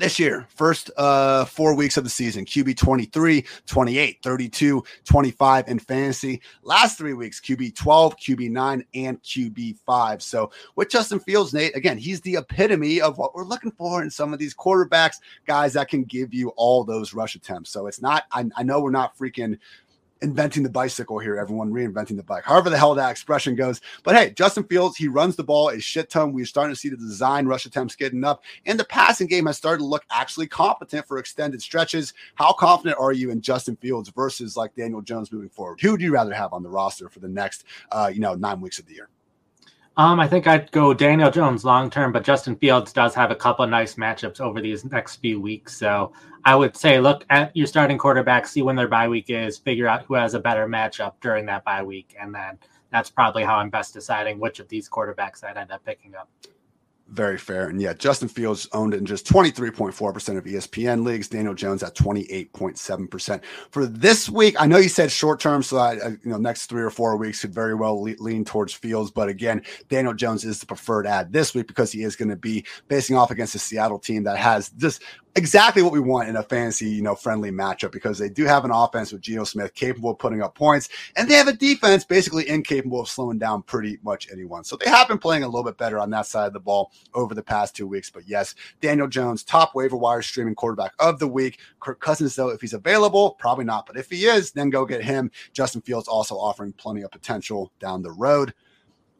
[0.00, 5.78] this year, first uh, four weeks of the season, QB 23, 28, 32, 25 in
[5.78, 6.40] fantasy.
[6.62, 10.22] Last three weeks, QB 12, QB 9, and QB 5.
[10.22, 14.10] So with Justin Fields, Nate, again, he's the epitome of what we're looking for in
[14.10, 17.70] some of these quarterbacks, guys that can give you all those rush attempts.
[17.70, 19.58] So it's not, I, I know we're not freaking
[20.22, 22.44] inventing the bicycle here, everyone reinventing the bike.
[22.44, 23.80] However, the hell that expression goes.
[24.02, 26.32] But hey, Justin Fields, he runs the ball a shit ton.
[26.32, 29.56] We're starting to see the design rush attempts getting up, and the passing game has
[29.56, 32.14] started to look actually competent for extended stretches.
[32.34, 35.80] How confident are you in Justin Fields versus like Daniel Jones moving forward?
[35.80, 38.60] Who would you rather have on the roster for the next, uh, you know, nine
[38.60, 39.08] weeks of the year?
[39.96, 43.34] Um, I think I'd go Daniel Jones long term, but Justin Fields does have a
[43.34, 45.76] couple of nice matchups over these next few weeks.
[45.76, 46.12] So
[46.44, 49.88] I would say look at your starting quarterback, see when their bye week is, figure
[49.88, 52.58] out who has a better matchup during that bye week, and then
[52.90, 56.28] that's probably how I'm best deciding which of these quarterbacks I'd end up picking up.
[57.10, 57.68] Very fair.
[57.68, 61.26] And yeah, Justin Fields owned in just 23.4% of ESPN leagues.
[61.26, 63.44] Daniel Jones at 28.7%.
[63.72, 66.82] For this week, I know you said short term, so I, you know, next three
[66.82, 69.10] or four weeks could very well lean towards Fields.
[69.10, 72.36] But again, Daniel Jones is the preferred ad this week because he is going to
[72.36, 75.02] be facing off against a Seattle team that has just
[75.36, 78.64] exactly what we want in a fantasy, you know, friendly matchup because they do have
[78.64, 82.04] an offense with Geno Smith capable of putting up points, and they have a defense
[82.04, 84.64] basically incapable of slowing down pretty much anyone.
[84.64, 86.92] So they have been playing a little bit better on that side of the ball
[87.14, 88.10] over the past two weeks.
[88.10, 91.58] But yes, Daniel Jones, top waiver wire streaming quarterback of the week.
[91.80, 93.86] Kirk Cousins, though, if he's available, probably not.
[93.86, 95.30] But if he is, then go get him.
[95.52, 98.52] Justin Fields also offering plenty of potential down the road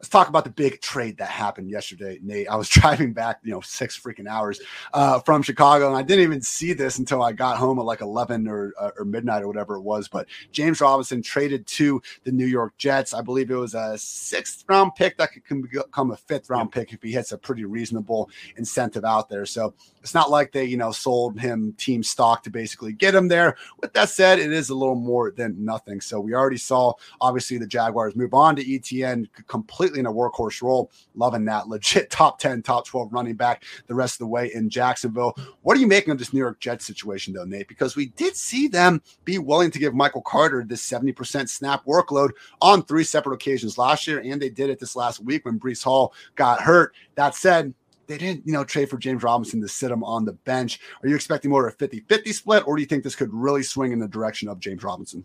[0.01, 2.49] let's talk about the big trade that happened yesterday, Nate.
[2.49, 4.59] I was driving back, you know, six freaking hours
[4.95, 8.01] uh, from Chicago, and I didn't even see this until I got home at like
[8.01, 10.07] 11 or, uh, or midnight or whatever it was.
[10.07, 13.13] But James Robinson traded to the New York Jets.
[13.13, 16.93] I believe it was a sixth round pick that could become a fifth round pick
[16.93, 19.45] if he hits a pretty reasonable incentive out there.
[19.45, 23.27] So it's not like they, you know, sold him team stock to basically get him
[23.27, 23.55] there.
[23.79, 26.01] With that said, it is a little more than nothing.
[26.01, 30.13] So we already saw, obviously, the Jaguars move on to Etienne completely completely in a
[30.13, 30.91] workhorse role.
[31.15, 31.67] Loving that.
[31.67, 35.35] Legit top 10, top 12 running back the rest of the way in Jacksonville.
[35.61, 37.67] What are you making of this New York Jets situation, though, Nate?
[37.67, 42.31] Because we did see them be willing to give Michael Carter this 70% snap workload
[42.61, 45.83] on three separate occasions last year, and they did it this last week when Breece
[45.83, 46.93] Hall got hurt.
[47.15, 47.73] That said,
[48.07, 50.79] they didn't, you know, trade for James Robinson to sit him on the bench.
[51.01, 53.63] Are you expecting more of a 50-50 split, or do you think this could really
[53.63, 55.23] swing in the direction of James Robinson?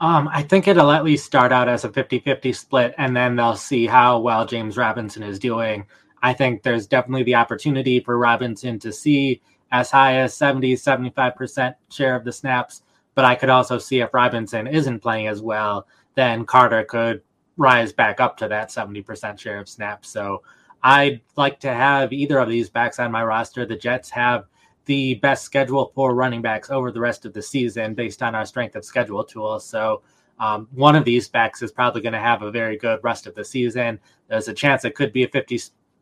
[0.00, 3.36] Um, I think it'll at least start out as a 50 50 split, and then
[3.36, 5.86] they'll see how well James Robinson is doing.
[6.22, 9.40] I think there's definitely the opportunity for Robinson to see
[9.72, 12.82] as high as 70, 75% share of the snaps.
[13.14, 17.22] But I could also see if Robinson isn't playing as well, then Carter could
[17.56, 20.08] rise back up to that 70% share of snaps.
[20.08, 20.42] So
[20.82, 23.64] I'd like to have either of these backs on my roster.
[23.64, 24.46] The Jets have
[24.86, 28.44] the best schedule for running backs over the rest of the season based on our
[28.44, 29.58] strength of schedule tool.
[29.60, 30.02] So
[30.38, 33.34] um, one of these backs is probably going to have a very good rest of
[33.34, 34.00] the season.
[34.28, 35.60] There's a chance it could be a 50,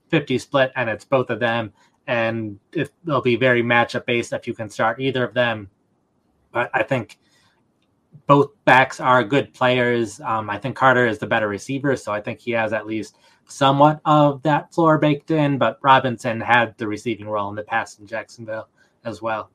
[0.08, 1.72] 50 split, and it's both of them.
[2.06, 5.70] And it, will be very matchup based if you can start either of them.
[6.50, 7.18] But I think
[8.26, 10.20] both backs are good players.
[10.20, 13.18] Um, I think Carter is the better receiver, so I think he has at least
[13.46, 15.58] somewhat of that floor baked in.
[15.58, 18.68] But Robinson had the receiving role in the past in Jacksonville
[19.04, 19.50] as well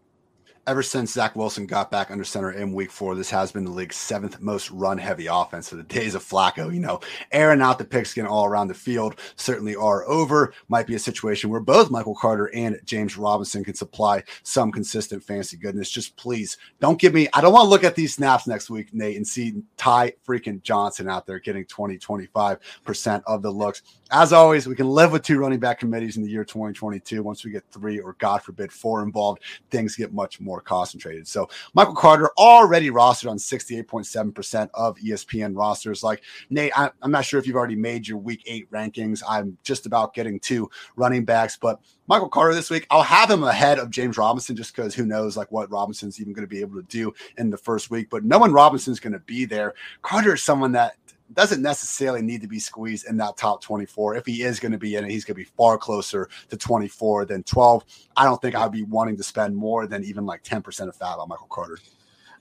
[0.68, 3.72] ever since Zach Wilson got back under center in week four, this has been the
[3.72, 5.70] league's seventh most run heavy offense.
[5.70, 7.00] So the days of Flacco, you know,
[7.32, 10.54] airing out the pigskin all around the field certainly are over.
[10.68, 15.24] Might be a situation where both Michael Carter and James Robinson can supply some consistent
[15.24, 15.90] fantasy goodness.
[15.90, 18.94] Just please don't give me, I don't want to look at these snaps next week,
[18.94, 23.84] Nate, and see Ty freaking Johnson out there getting 20, 25% of the looks.
[24.10, 27.22] As always, we can live with two running back committees in the year 2022.
[27.22, 31.28] Once we get three or God forbid four involved, things get much more concentrated.
[31.28, 36.04] So Michael Carter already rostered on 68.7% of ESPN rosters.
[36.04, 39.22] Like Nate, I, I'm not sure if you've already made your week eight rankings.
[39.28, 43.44] I'm just about getting two running backs, but Michael Carter this week, I'll have him
[43.44, 46.62] ahead of James Robinson just because who knows like what Robinson's even going to be
[46.62, 48.10] able to do in the first week.
[48.10, 50.96] But knowing Robinson's going to be there, Carter is someone that
[51.34, 54.16] doesn't necessarily need to be squeezed in that top 24.
[54.16, 56.58] If he is going to be in it, he's going to be far closer to
[56.58, 57.84] 24 than 12.
[58.16, 61.20] I don't think I'd be wanting to spend more than even like 10% of fat
[61.20, 61.80] on Michael Carter.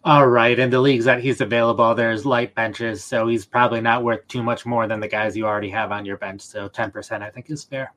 [0.05, 0.57] All right.
[0.57, 3.03] In the leagues that he's available, there's light benches.
[3.03, 6.05] So he's probably not worth too much more than the guys you already have on
[6.05, 6.43] your bench.
[6.43, 7.93] So 10%, I think, is fair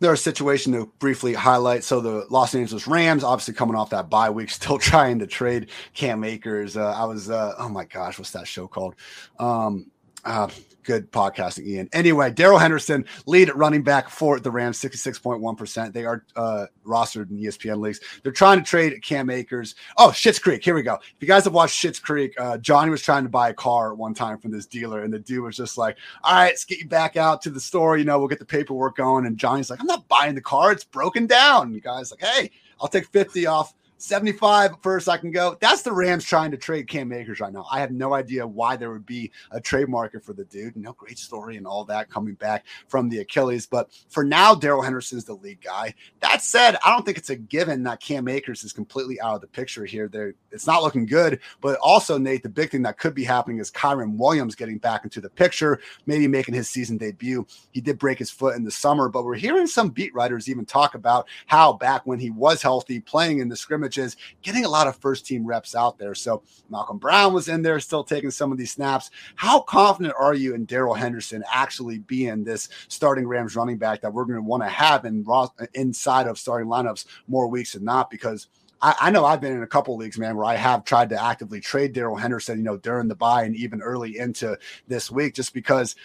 [0.00, 1.84] there's a situation to briefly highlight.
[1.84, 5.70] So the Los Angeles Rams, obviously coming off that bye week, still trying to trade
[5.94, 6.76] Cam Akers.
[6.76, 8.94] Uh, I was, uh, oh my gosh, what's that show called?
[9.38, 9.90] Um,
[10.26, 10.48] uh,
[10.82, 11.88] good podcasting, Ian.
[11.92, 15.92] Anyway, Darrell Henderson, lead running back for the Rams, 66.1%.
[15.92, 18.00] They are uh, rostered in ESPN leagues.
[18.22, 19.74] They're trying to trade Cam Akers.
[19.98, 20.64] Oh, Schitt's Creek.
[20.64, 20.94] Here we go.
[20.94, 23.94] If you guys have watched Schitt's Creek, uh, Johnny was trying to buy a car
[23.94, 26.78] one time from this dealer, and the dude was just like, all right, let's get
[26.78, 27.96] you back out to the store.
[27.96, 29.26] You know, we'll get the paperwork going.
[29.26, 30.72] And Johnny's like, I'm not buying the car.
[30.72, 31.66] It's broken down.
[31.66, 35.56] And the guy's like, hey, I'll take 50 off 75 first I can go.
[35.60, 37.66] That's the Rams trying to trade Cam Akers right now.
[37.70, 40.76] I have no idea why there would be a trade market for the dude.
[40.76, 43.66] No great story and all that coming back from the Achilles.
[43.66, 45.94] But for now, Darrell Henderson's the lead guy.
[46.20, 49.40] That said, I don't think it's a given that Cam Akers is completely out of
[49.40, 50.08] the picture here.
[50.08, 51.40] There, it's not looking good.
[51.60, 55.04] But also, Nate, the big thing that could be happening is Kyren Williams getting back
[55.04, 57.46] into the picture, maybe making his season debut.
[57.72, 60.66] He did break his foot in the summer, but we're hearing some beat writers even
[60.66, 64.68] talk about how back when he was healthy, playing in the scrimmage scrimmages, getting a
[64.68, 66.14] lot of first team reps out there.
[66.14, 69.10] So Malcolm Brown was in there, still taking some of these snaps.
[69.34, 74.12] How confident are you in Darrell Henderson actually being this starting Rams running back that
[74.12, 75.24] we're going to want to have in
[75.74, 78.10] inside of starting lineups more weeks than not?
[78.10, 78.48] Because
[78.82, 81.22] I, I, know I've been in a couple leagues, man, where I have tried to
[81.22, 85.34] actively trade Darrell Henderson, you know, during the buy and even early into this week,
[85.34, 85.96] just because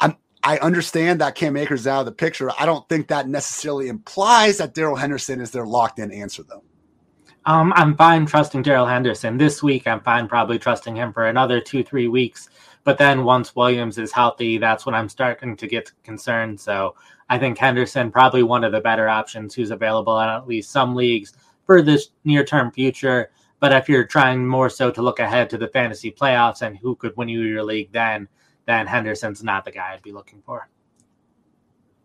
[0.00, 2.50] I'm I understand that Cam Akers is out of the picture.
[2.58, 6.62] I don't think that necessarily implies that Darrell Henderson is their locked in answer, though.
[7.46, 9.86] Um, I'm fine trusting Darrell Henderson this week.
[9.86, 12.48] I'm fine probably trusting him for another two, three weeks.
[12.84, 16.58] But then once Williams is healthy, that's when I'm starting to get concerned.
[16.58, 16.94] So
[17.28, 20.94] I think Henderson probably one of the better options who's available in at least some
[20.94, 21.34] leagues
[21.66, 23.30] for this near term future.
[23.60, 26.96] But if you're trying more so to look ahead to the fantasy playoffs and who
[26.96, 28.26] could win you your league then,
[28.66, 30.68] then Henderson's not the guy I'd be looking for.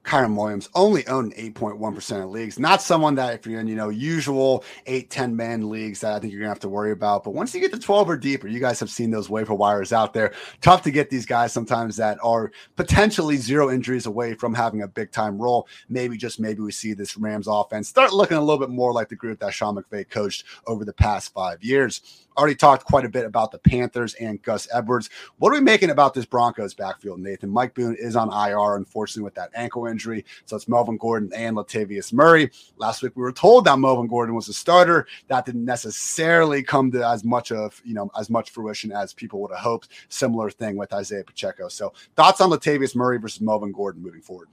[0.10, 2.58] Kyren Williams only owned 8.1% of leagues.
[2.58, 6.20] Not someone that if you're in, you know, usual 8, 10 man leagues that I
[6.20, 7.24] think you're gonna have to worry about.
[7.24, 9.94] But once you get to 12 or deeper, you guys have seen those waiver wires
[9.94, 10.34] out there.
[10.62, 14.88] Tough to get these guys sometimes that are potentially zero injuries away from having a
[14.88, 15.68] big time role.
[15.90, 19.10] Maybe just maybe we see this Rams offense start looking a little bit more like
[19.10, 23.10] the group that Sean McVay coached over the past five years already talked quite a
[23.10, 25.10] bit about the Panthers and Gus Edwards.
[25.38, 27.50] What are we making about this Broncos backfield, Nathan?
[27.50, 30.26] Mike Boone is on IR, unfortunately, with that ankle injury.
[30.46, 32.50] So it's Melvin Gordon and Latavius Murray.
[32.78, 35.06] Last week we were told that Melvin Gordon was a starter.
[35.28, 39.42] That didn't necessarily come to as much of, you know, as much fruition as people
[39.42, 39.90] would have hoped.
[40.08, 41.68] Similar thing with Isaiah Pacheco.
[41.68, 44.48] So thoughts on Latavius Murray versus Melvin Gordon moving forward?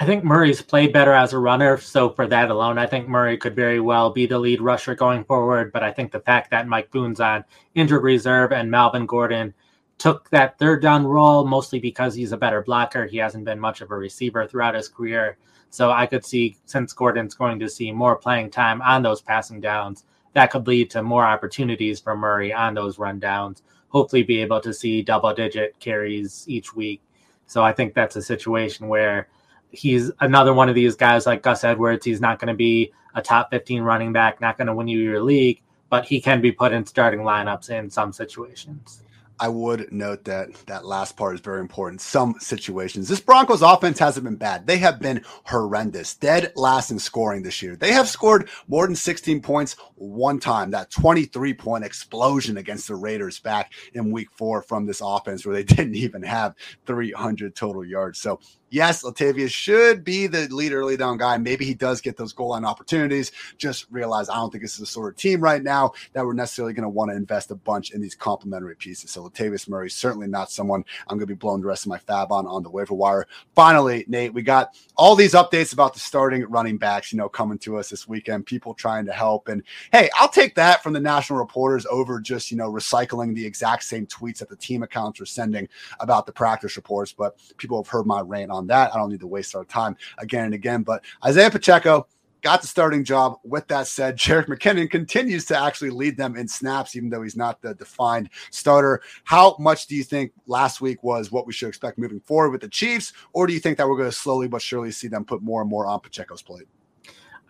[0.00, 1.76] I think Murray's played better as a runner.
[1.76, 5.24] So for that alone, I think Murray could very well be the lead rusher going
[5.24, 5.72] forward.
[5.72, 9.52] But I think the fact that Mike Boone's on injured reserve and Melvin Gordon
[9.98, 13.06] took that third down role mostly because he's a better blocker.
[13.06, 15.36] He hasn't been much of a receiver throughout his career.
[15.70, 19.60] So I could see since Gordon's going to see more playing time on those passing
[19.60, 23.64] downs, that could lead to more opportunities for Murray on those run downs.
[23.88, 27.02] Hopefully be able to see double digit carries each week.
[27.46, 29.28] So I think that's a situation where
[29.70, 32.04] he's another one of these guys like Gus Edwards.
[32.04, 34.98] He's not going to be a top 15 running back, not going to win you
[34.98, 39.02] your league, but he can be put in starting lineups in some situations.
[39.40, 42.00] I would note that that last part is very important.
[42.00, 43.08] Some situations.
[43.08, 44.66] This Broncos offense hasn't been bad.
[44.66, 47.76] They have been horrendous, dead last in scoring this year.
[47.76, 50.72] They have scored more than 16 points one time.
[50.72, 55.54] That 23 point explosion against the Raiders back in week four from this offense where
[55.54, 56.54] they didn't even have
[56.86, 58.18] 300 total yards.
[58.18, 61.36] So yes, Latavius should be the lead early down guy.
[61.38, 63.32] Maybe he does get those goal line opportunities.
[63.56, 66.32] Just realize I don't think this is the sort of team right now that we're
[66.32, 69.10] necessarily going to want to invest a bunch in these complementary pieces.
[69.10, 71.98] So Latavius Murray certainly not someone I'm going to be blowing the rest of my
[71.98, 73.26] fab on on the waiver wire.
[73.54, 77.58] Finally, Nate, we got all these updates about the starting running backs, you know, coming
[77.58, 78.46] to us this weekend.
[78.46, 82.50] People trying to help, and hey, I'll take that from the national reporters over just
[82.50, 85.68] you know recycling the exact same tweets that the team accounts are sending
[86.00, 87.12] about the practice reports.
[87.12, 88.94] But people have heard my rant on on that.
[88.94, 90.82] I don't need to waste our time again and again.
[90.82, 92.06] But Isaiah Pacheco,
[92.42, 93.38] got the starting job.
[93.44, 97.36] With that said, Jerick McKinnon continues to actually lead them in snaps, even though he's
[97.36, 99.02] not the defined starter.
[99.24, 102.60] How much do you think last week was what we should expect moving forward with
[102.60, 105.24] the Chiefs, or do you think that we're going to slowly but surely see them
[105.24, 106.68] put more and more on Pacheco's plate?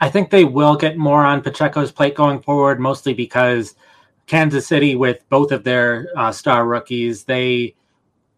[0.00, 3.74] I think they will get more on Pacheco's plate going forward, mostly because
[4.26, 7.74] Kansas City, with both of their uh, star rookies, they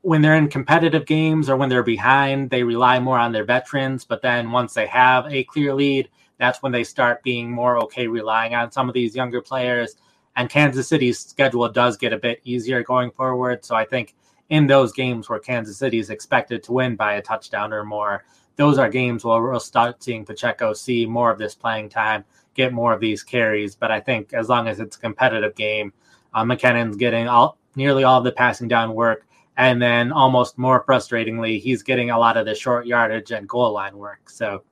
[0.02, 4.04] when they're in competitive games or when they're behind, they rely more on their veterans.
[4.04, 8.06] But then once they have a clear lead, that's when they start being more okay
[8.06, 9.96] relying on some of these younger players.
[10.36, 13.64] And Kansas City's schedule does get a bit easier going forward.
[13.64, 14.14] So I think
[14.48, 18.24] in those games where Kansas City is expected to win by a touchdown or more,
[18.56, 22.24] those are games where we'll start seeing Pacheco see more of this playing time,
[22.54, 23.74] get more of these carries.
[23.74, 25.92] But I think as long as it's a competitive game,
[26.32, 29.26] uh, McKinnon's getting all nearly all of the passing down work.
[29.56, 33.72] And then almost more frustratingly, he's getting a lot of the short yardage and goal
[33.72, 34.30] line work.
[34.30, 34.62] So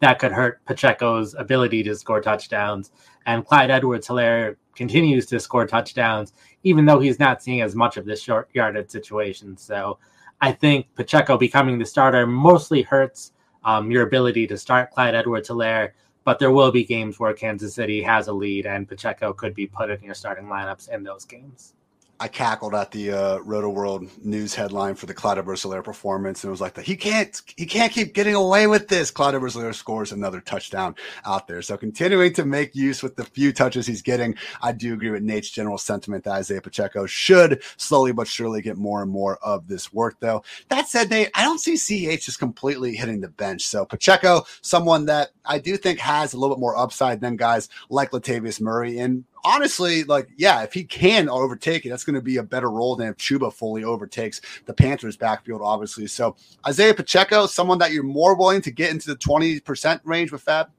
[0.00, 2.92] that could hurt Pacheco's ability to score touchdowns.
[3.26, 6.32] And Clyde Edwards Helaire continues to score touchdowns,
[6.62, 9.56] even though he's not seeing as much of the short yardage situation.
[9.56, 9.98] So
[10.40, 13.32] I think Pacheco becoming the starter mostly hurts
[13.64, 15.92] um, your ability to start Clyde Edwards Helaire.
[16.24, 19.66] But there will be games where Kansas City has a lead and Pacheco could be
[19.66, 21.74] put in your starting lineups in those games.
[22.20, 26.52] I cackled at the uh, Rotoworld news headline for the Clyde Edwards-Helaire performance, and it
[26.52, 29.10] was like, the, he can't, he can't keep getting away with this.
[29.10, 30.94] Clyde Edwards-Helaire scores another touchdown
[31.24, 34.36] out there, so continuing to make use with the few touches he's getting.
[34.62, 38.76] I do agree with Nate's general sentiment that Isaiah Pacheco should slowly but surely get
[38.76, 40.16] more and more of this work.
[40.20, 43.62] Though that said, Nate, I don't see CH just completely hitting the bench.
[43.62, 47.68] So Pacheco, someone that I do think has a little bit more upside than guys
[47.90, 52.22] like Latavius Murray, and honestly, like, yeah, if he can overtake it, that's going to
[52.22, 56.06] be a better role than if Chuba fully overtakes the Panthers backfield, obviously.
[56.06, 56.36] So
[56.66, 60.70] Isaiah Pacheco, someone that you're more willing to get into the 20% range with Fab?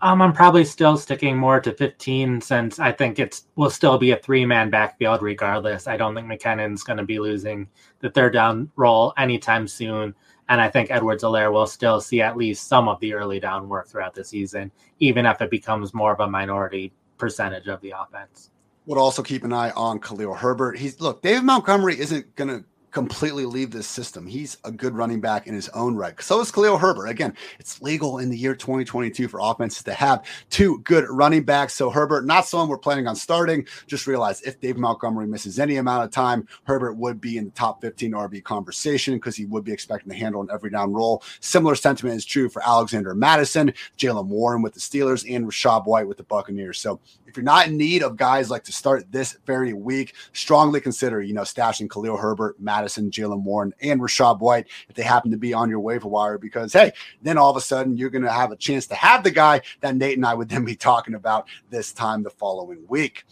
[0.00, 4.12] Um, I'm probably still sticking more to 15 since I think it's will still be
[4.12, 5.88] a three man backfield regardless.
[5.88, 7.66] I don't think McKinnon's going to be losing
[7.98, 10.14] the third down role anytime soon.
[10.50, 13.68] And I think Edwards Helaire will still see at least some of the early down
[13.68, 14.70] work throughout the season,
[15.00, 18.50] even if it becomes more of a minority percentage of the offense.
[18.86, 20.78] Would also keep an eye on Khalil Herbert.
[20.78, 24.26] He's look, David Montgomery isn't going to completely leave this system.
[24.26, 26.20] He's a good running back in his own right.
[26.22, 27.06] So is Khalil Herbert.
[27.06, 31.74] Again, it's legal in the year 2022 for offenses to have two good running backs.
[31.74, 33.66] So Herbert, not someone we're planning on starting.
[33.86, 37.50] Just realize if Dave Montgomery misses any amount of time, Herbert would be in the
[37.50, 41.22] top 15 RB conversation because he would be expecting to handle an every down role.
[41.40, 46.08] Similar sentiment is true for Alexander Mattison, Jaylen Warren with the Steelers, and Rachaad White
[46.08, 46.78] with the Buccaneers.
[46.78, 50.80] So if you're not in need of guys like to start this very week, strongly
[50.80, 55.30] consider, you know, stashing Khalil Herbert, Mattison, Jaylen Warren, and Rachaad White if they happen
[55.30, 56.38] to be on your waiver wire.
[56.38, 59.22] Because hey, then all of a sudden you're going to have a chance to have
[59.22, 62.84] the guy that Nate and I would then be talking about this time the following
[62.88, 63.24] week.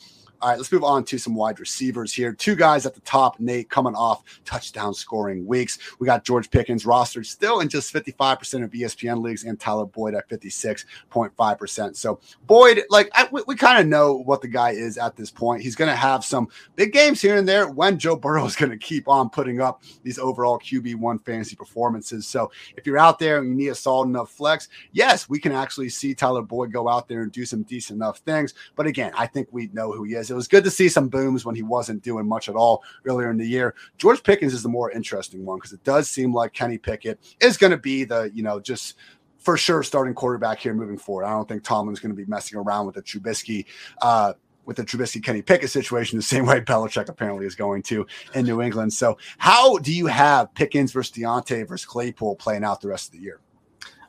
[0.43, 2.33] All right, let's move on to some wide receivers here.
[2.35, 5.79] Two guys at the top, Nate, coming off touchdown scoring weeks.
[5.99, 10.15] We got George Pickens rostered still in just 55% of ESPN leagues and Tyler Boyd
[10.15, 11.97] at 56.5%.
[11.97, 15.31] So, Boyd, like, I, we, we kind of know what the guy is at this
[15.31, 15.63] point.
[15.63, 18.71] He's going to have some big games here and there when Joe Burrow is going
[18.71, 22.27] to keep on putting up these overall QB1 fantasy performances.
[22.27, 25.53] So, if you're out there and you need a solid enough flex, yes, we can
[25.53, 28.53] actually see Tyler Boyd go out there and do some decent enough things.
[28.75, 30.26] But again, I think we know who he is.
[30.31, 33.31] It was good to see some booms when he wasn't doing much at all earlier
[33.31, 33.75] in the year.
[33.99, 37.57] George Pickens is the more interesting one because it does seem like Kenny Pickett is
[37.57, 38.95] going to be the, you know, just
[39.39, 41.25] for sure starting quarterback here moving forward.
[41.25, 43.67] I don't think Tomlin's going to be messing around with the Trubisky
[44.03, 44.33] uh,
[44.65, 48.45] with the Trubisky Kenny Pickett situation, the same way Belichick apparently is going to in
[48.45, 48.93] New England.
[48.93, 53.13] So, how do you have Pickens versus Diontae versus Claypool playing out the rest of
[53.13, 53.41] the year?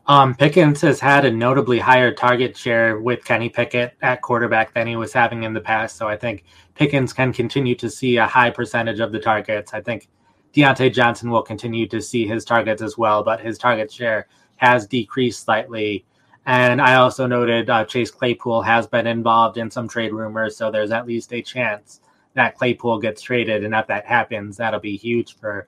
[0.10, 4.88] Um, Pickens has had a notably higher target share with Kenny Pickett at quarterback than
[4.88, 5.98] he was having in the past.
[5.98, 6.46] So I think
[6.76, 9.74] Pickens can continue to see a high percentage of the targets.
[9.74, 10.08] I think
[10.54, 14.88] Diontae Johnson will continue to see his targets as well, but his target share has
[14.88, 16.06] decreased slightly.
[16.46, 20.72] And I also noted uh, Chase Claypool has been involved in some trade rumors, so
[20.72, 22.00] there's at least a chance
[22.34, 23.66] that Claypool gets traded.
[23.66, 25.68] And if that happens, that'll be huge for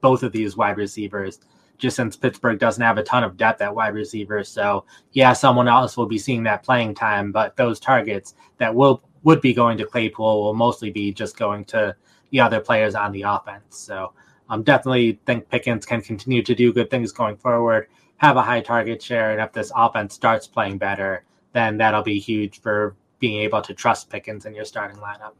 [0.00, 1.38] both of these wide receivers
[1.80, 4.44] just since Pittsburgh doesn't have a ton of depth at wide receiver.
[4.44, 9.02] So yeah, someone else will be seeing that playing time, but those targets that will
[9.22, 11.94] would be going to Claypool will mostly be just going to
[12.30, 13.76] the other players on the offense.
[13.76, 14.12] So
[14.48, 18.42] I'm um, definitely think Pickens can continue to do good things going forward, have a
[18.42, 22.96] high target share, and if this offense starts playing better, then that'll be huge for
[23.18, 25.32] being able to trust Pickens in your starting lineup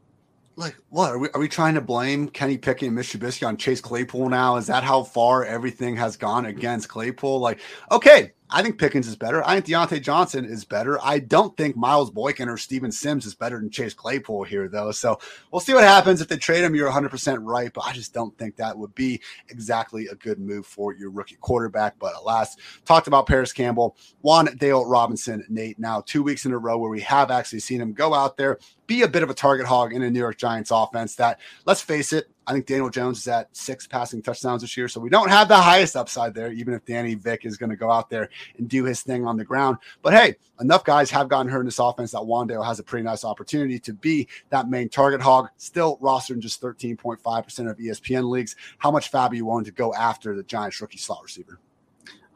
[0.61, 3.56] like what are we, are we trying to blame Kenny Pickett and Mitch Trubisky on
[3.56, 4.56] Chase Claypool now?
[4.56, 7.40] Is that how far everything has gone against Claypool?
[7.40, 9.46] Like, okay, I think Pickens is better.
[9.46, 10.98] I think Diontae Johnson is better.
[11.03, 14.90] I don't think Miles Boykin or Steven Sims is better than Chase Claypool here, though.
[14.90, 15.18] So
[15.51, 16.74] we'll see what happens if they trade him.
[16.74, 20.66] You're 100% right, but I just don't think that would be exactly a good move
[20.66, 21.98] for your rookie quarterback.
[21.98, 25.78] But alas, talked about Parris Campbell, Wan'Dale Robinson, Nate.
[25.78, 28.59] Now, two weeks in a row where we have actually seen him go out there,
[28.86, 31.80] be a bit of a target hog in a New York Giants offense that, let's
[31.80, 34.88] face it, I think Daniel Jones is at six passing touchdowns this year.
[34.88, 37.76] So we don't have the highest upside there, even if Danny Vick is going to
[37.76, 38.28] go out there
[38.59, 39.76] and do his thing on the ground.
[40.03, 43.05] But hey, enough guys have gotten hurt in this offense that Wan'Dale has a pretty
[43.05, 45.51] nice opportunity to be that main target hog.
[45.59, 48.57] Still rostered in just 13.5% of ESPN leagues.
[48.78, 51.61] How much fab are you willing to go after the Giants rookie slot receiver?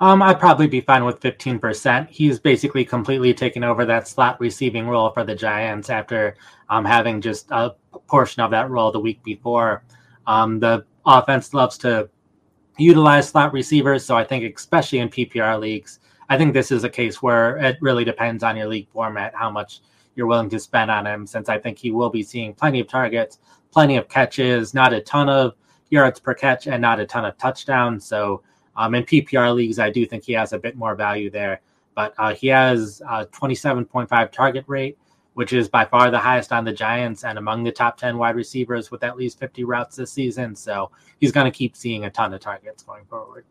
[0.01, 2.09] Um, I'd probably be fine with 15%.
[2.09, 6.37] He's basically completely taken over that slot receiving role for the Giants after
[6.69, 7.75] um, having just a
[8.07, 9.83] portion of that role the week before.
[10.27, 12.09] Um, the offense loves to
[12.79, 16.89] utilize slot receivers, so I think, especially in PPR leagues, I think this is a
[16.89, 19.81] case where it really depends on your league format how much
[20.15, 22.89] you're willing to spend on him, since I think he will be seeing plenty of
[22.89, 23.39] targets,
[23.73, 25.55] plenty of catches, not a ton of
[25.91, 28.07] yards per catch, and not a ton of touchdowns.
[28.07, 28.43] So
[28.77, 31.61] um, in PPR leagues, I do think he has a bit more value there.
[31.95, 34.99] But uh, he has a 27.5 target rate,
[35.35, 38.37] which is by far the highest on the Giants and among the top 10 wide
[38.37, 40.57] receivers with at least 50 routes this season.
[40.57, 43.45] So he's going to keep seeing a ton of targets going forward.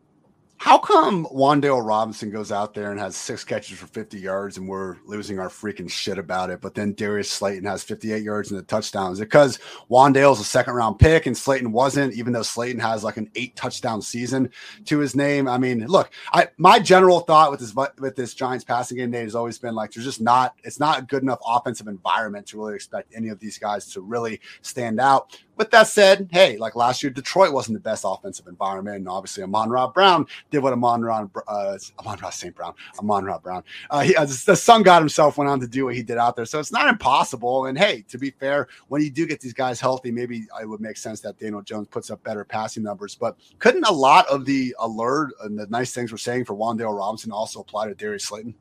[0.56, 4.66] How come Wan'Dale Robinson goes out there and has six catches for 50 yards and
[4.66, 6.60] we're losing our freaking shit about it?
[6.60, 9.12] But then Darius Slayton has 58 yards and a touchdown.
[9.12, 9.58] Is it because
[9.90, 13.56] Wan'Dale's a second round pick and Slayton wasn't, even though Slayton has like an eight
[13.56, 14.50] touchdown season
[14.86, 15.48] to his name?
[15.48, 19.22] I mean, look, I my general thought with this with this Giants passing game day
[19.22, 22.58] has always been like there's just not it's not a good enough offensive environment to
[22.58, 25.36] really expect any of these guys to really stand out.
[25.56, 28.96] With that said, hey, like last year, Detroit wasn't the best offensive environment.
[28.96, 32.54] And obviously, Amon-Ra Brown did what Amon-Ra, uh, Amon-Ra St.
[32.54, 35.94] Brown, Amon-Ra Brown, uh, he, uh, the Sun God himself went on to do what
[35.94, 36.44] he did out there.
[36.44, 37.66] So it's not impossible.
[37.66, 40.80] And hey, to be fair, when you do get these guys healthy, maybe it would
[40.80, 43.14] make sense that Daniel Jones puts up better passing numbers.
[43.14, 46.96] But couldn't a lot of the alert and the nice things we're saying for Wan'Dale
[46.96, 48.54] Robinson also apply to Darius Slayton?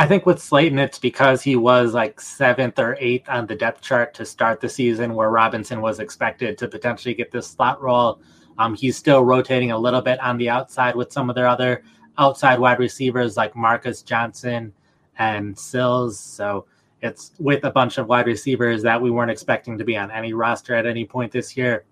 [0.00, 3.82] I think with Slayton, it's because he was like seventh or eighth on the depth
[3.82, 8.22] chart to start the season, where Robinson was expected to potentially get this slot role.
[8.56, 11.82] Um, he's still rotating a little bit on the outside with some of their other
[12.16, 14.72] outside wide receivers like Marcus Johnson
[15.18, 16.18] and Sills.
[16.18, 16.64] So
[17.02, 20.32] it's with a bunch of wide receivers that we weren't expecting to be on any
[20.32, 21.84] roster at any point this year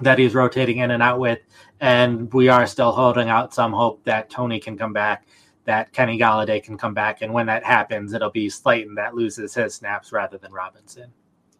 [0.00, 1.40] that he's rotating in and out with.
[1.82, 5.26] And we are still holding out some hope that Toney can come back
[5.64, 9.54] that Kenny Golladay can come back, and when that happens, it'll be Slayton that loses
[9.54, 11.12] his snaps rather than Robinson.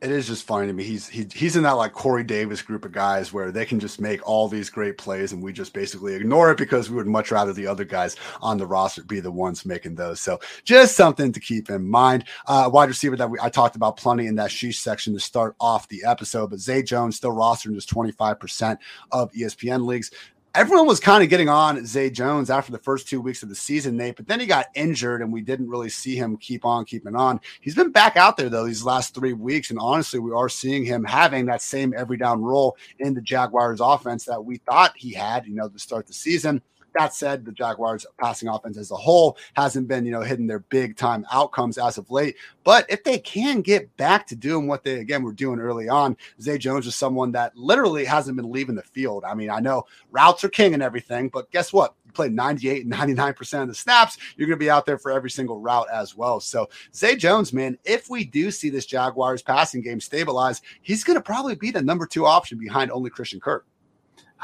[0.04, 0.84] It is just funny to me.
[0.84, 4.02] He's he, he's in that like Corey Davis group of guys where they can just
[4.02, 7.30] make all these great plays, and we just basically ignore it because we would much
[7.30, 10.20] rather the other guys on the roster be the ones making those.
[10.20, 12.24] So just something to keep in mind.
[12.46, 15.56] Uh, wide receiver that we, I talked about plenty in that sheesh section to start
[15.58, 18.80] off the episode, but Zay Jones still rostered just twenty five percent
[19.10, 20.10] of ESPN leagues
[20.54, 23.54] everyone was kind of getting on Zay Jones after the first two weeks of the
[23.54, 26.84] season, Nate, but then he got injured and we didn't really see him keep on
[26.84, 27.40] keeping on.
[27.60, 30.84] He's been back out there though these last three weeks, and honestly, we are seeing
[30.84, 35.12] him having that same every down role in the Jaguars offense that we thought he
[35.12, 36.62] had, you know, to start the season.
[36.94, 40.60] That said, the Jaguars passing offense as a whole hasn't been, you know, hitting their
[40.60, 42.36] big time outcomes as of late.
[42.62, 46.16] But if they can get back to doing what they again were doing early on,
[46.40, 49.24] Zay Jones is someone that literally hasn't been leaving the field.
[49.24, 51.94] I mean, I know routes are king and everything, but guess what?
[52.06, 55.10] You play 98 and 99% of the snaps, you're going to be out there for
[55.10, 56.38] every single route as well.
[56.38, 61.18] So Zay Jones, man, if we do see this Jaguars passing game stabilize, he's going
[61.18, 63.66] to probably be the number two option behind only Christian Kirk.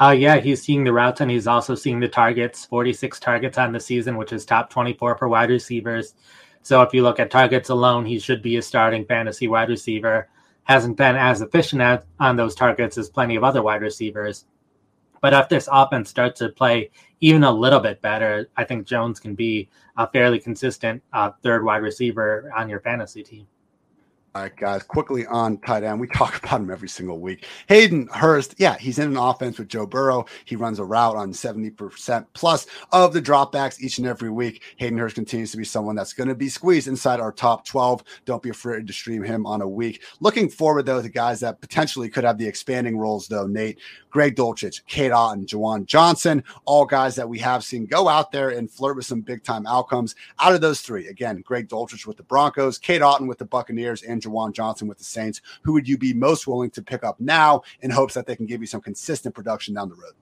[0.01, 3.71] Uh, yeah, he's seeing the routes and he's also seeing the targets 46 targets on
[3.71, 6.15] the season, which is top 24 for wide receivers.
[6.63, 10.27] So if you look at targets alone, he should be a starting fantasy wide receiver.
[10.63, 14.45] Hasn't been as efficient at, on those targets as plenty of other wide receivers.
[15.21, 16.89] But if this offense starts to play
[17.19, 21.63] even a little bit better, I think Jones can be a fairly consistent uh, third
[21.63, 23.45] wide receiver on your fantasy team.
[24.33, 25.99] All right, guys, quickly on tight end.
[25.99, 27.45] We talk about him every single week.
[27.67, 30.25] Hayden Hurst, yeah, he's in an offense with Joe Burrow.
[30.45, 34.63] He runs a route on 70% plus of the dropbacks each and every week.
[34.77, 38.05] Hayden Hurst continues to be someone that's going to be squeezed inside our top 12.
[38.23, 40.01] Don't be afraid to stream him on a week.
[40.21, 43.79] Looking forward, though, to guys that potentially could have the expanding roles, though, Nate,
[44.11, 48.49] Greg Dulcich, Cade Otton, Juwan Johnson, all guys that we have seen go out there
[48.49, 50.15] and flirt with some big time outcomes.
[50.39, 54.03] Out of those three, again, Greg Dulcich with the Broncos, Cade Otton with the Buccaneers,
[54.03, 55.41] and Juwan Johnson with the Saints.
[55.63, 58.45] Who would you be most willing to pick up now in hopes that they can
[58.45, 60.13] give you some consistent production down the road?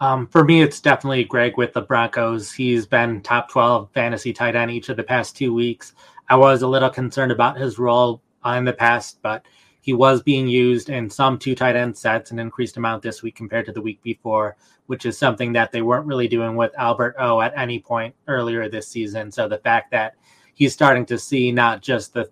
[0.00, 2.52] Um, for me, it's definitely Greg with the Broncos.
[2.52, 5.94] He's been top 12 fantasy tight end each of the past two weeks.
[6.28, 9.46] I was a little concerned about his role in the past, but
[9.84, 13.36] he was being used in some two tight end sets, an increased amount this week
[13.36, 14.56] compared to the week before,
[14.86, 18.66] which is something that they weren't really doing with Albert O at any point earlier
[18.66, 19.30] this season.
[19.30, 20.14] So the fact that
[20.54, 22.30] he's starting to see not just the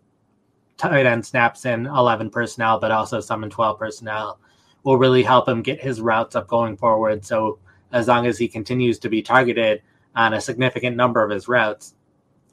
[0.79, 4.41] tight end snaps in 11 personnel, but also some in 12 personnel
[4.83, 7.23] will really help him get his routes up going forward.
[7.23, 7.59] So
[7.93, 9.83] as long as he continues to be targeted
[10.17, 11.97] on a significant number of his routes,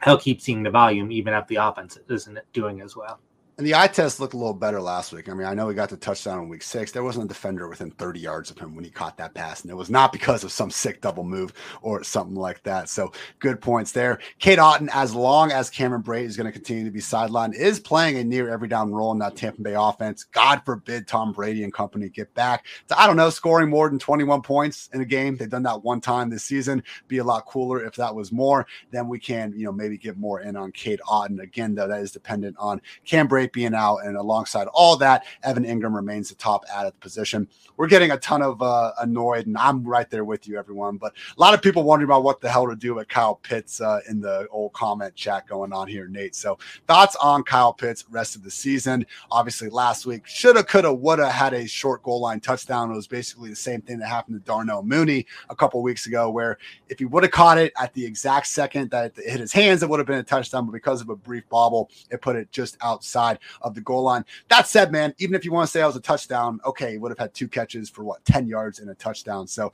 [0.04, 3.22] he'll keep seeing the volume, even if the offense isn't doing as well.
[3.60, 5.28] And the eye test looked a little better last week.
[5.28, 6.94] I mean, I know he got the touchdown in week six.
[6.94, 9.64] There wasn't a defender within 30 yards of him when he caught that pass.
[9.64, 11.52] And it was not because of some sick double move
[11.82, 12.88] or something like that.
[12.88, 14.20] So good points there.
[14.40, 17.82] Cade Otton, as long as Cameron Brate is going to continue to be sidelined, is
[17.82, 20.24] playing a near every down role in that Tampa Bay offense.
[20.24, 24.00] God forbid Tom Brady and company get back to, I don't know, scoring more than
[24.00, 25.36] 21 points in a game.
[25.36, 26.82] They've done that one time this season.
[27.10, 28.68] Be a lot cooler if that was more.
[28.92, 31.42] Then we can, you know, maybe get more in on Cade Otton.
[31.42, 33.98] Again, though, that is dependent on Cam Being out.
[33.98, 37.48] And alongside all that, Evan Engram remains the top add at the position.
[37.78, 40.98] We're getting a ton of uh, annoyed, and I'm right there with you, everyone.
[40.98, 43.80] But a lot of people wondering about what the hell to do with Kyle Pitts
[43.80, 46.36] uh, in the old comment chat going on here, Nate.
[46.36, 49.06] So thoughts on Kyle Pitts rest of the season?
[49.32, 52.92] Obviously, last week shoulda, coulda, woulda had a short goal line touchdown.
[52.92, 56.30] It was basically the same thing that happened to Darnell Mooney a couple weeks ago,
[56.30, 56.58] where
[56.90, 59.84] if he would have caught it at the exact second that it hit his hands,
[59.84, 60.66] it would have been a touchdown.
[60.66, 64.26] But because of a brief bobble, it put it just outside of the goal line.
[64.50, 67.12] That said, man, even if you want to say I was a touchdown, okay, would
[67.12, 69.48] have had two catches for what 10 yards and a touchdown.
[69.48, 69.72] So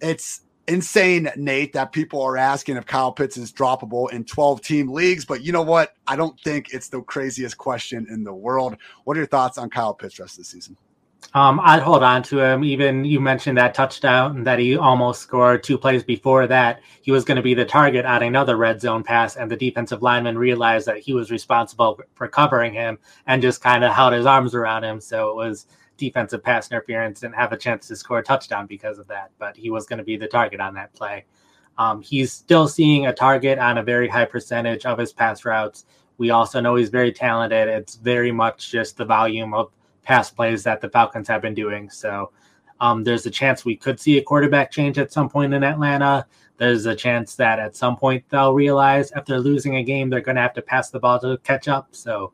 [0.00, 4.88] it's insane, Nate, that people are asking if Kyle Pitts is droppable in 12 team
[4.88, 5.24] leagues.
[5.24, 5.94] But you know what?
[6.06, 8.76] I don't think it's the craziest question in the world.
[9.04, 10.76] What are your thoughts on Kyle Pitts rest of the season?
[11.32, 12.64] Um, I'd hold on to him.
[12.64, 16.80] Even you mentioned that touchdown that he almost scored two plays before that.
[17.02, 20.02] He was going to be the target on another red zone pass, and the defensive
[20.02, 24.26] lineman realized that he was responsible for covering him and just kind of held his
[24.26, 25.00] arms around him.
[25.00, 25.66] So it was
[25.96, 29.30] defensive pass interference and have a chance to score a touchdown because of that.
[29.38, 31.26] But he was going to be the target on that play.
[31.78, 35.84] Um, he's still seeing a target on a very high percentage of his pass routes.
[36.18, 37.68] We also know he's very talented.
[37.68, 39.70] It's very much just the volume of
[40.02, 41.90] pass plays that the Falcons have been doing.
[41.90, 42.32] So
[42.80, 46.26] um, there's a chance we could see a quarterback change at some point in Atlanta.
[46.56, 50.20] There's a chance that at some point they'll realize if they're losing a game, they're
[50.20, 51.88] going to have to pass the ball to catch up.
[51.92, 52.32] So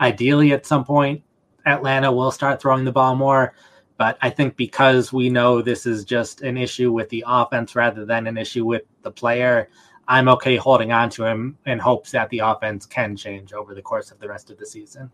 [0.00, 1.22] ideally, at some point,
[1.66, 3.54] Atlanta will start throwing the ball more.
[3.96, 8.06] But I think because we know this is just an issue with the offense rather
[8.06, 9.68] than an issue with the player,
[10.08, 13.82] I'm okay holding on to him in hopes that the offense can change over the
[13.82, 15.10] course of the rest of the season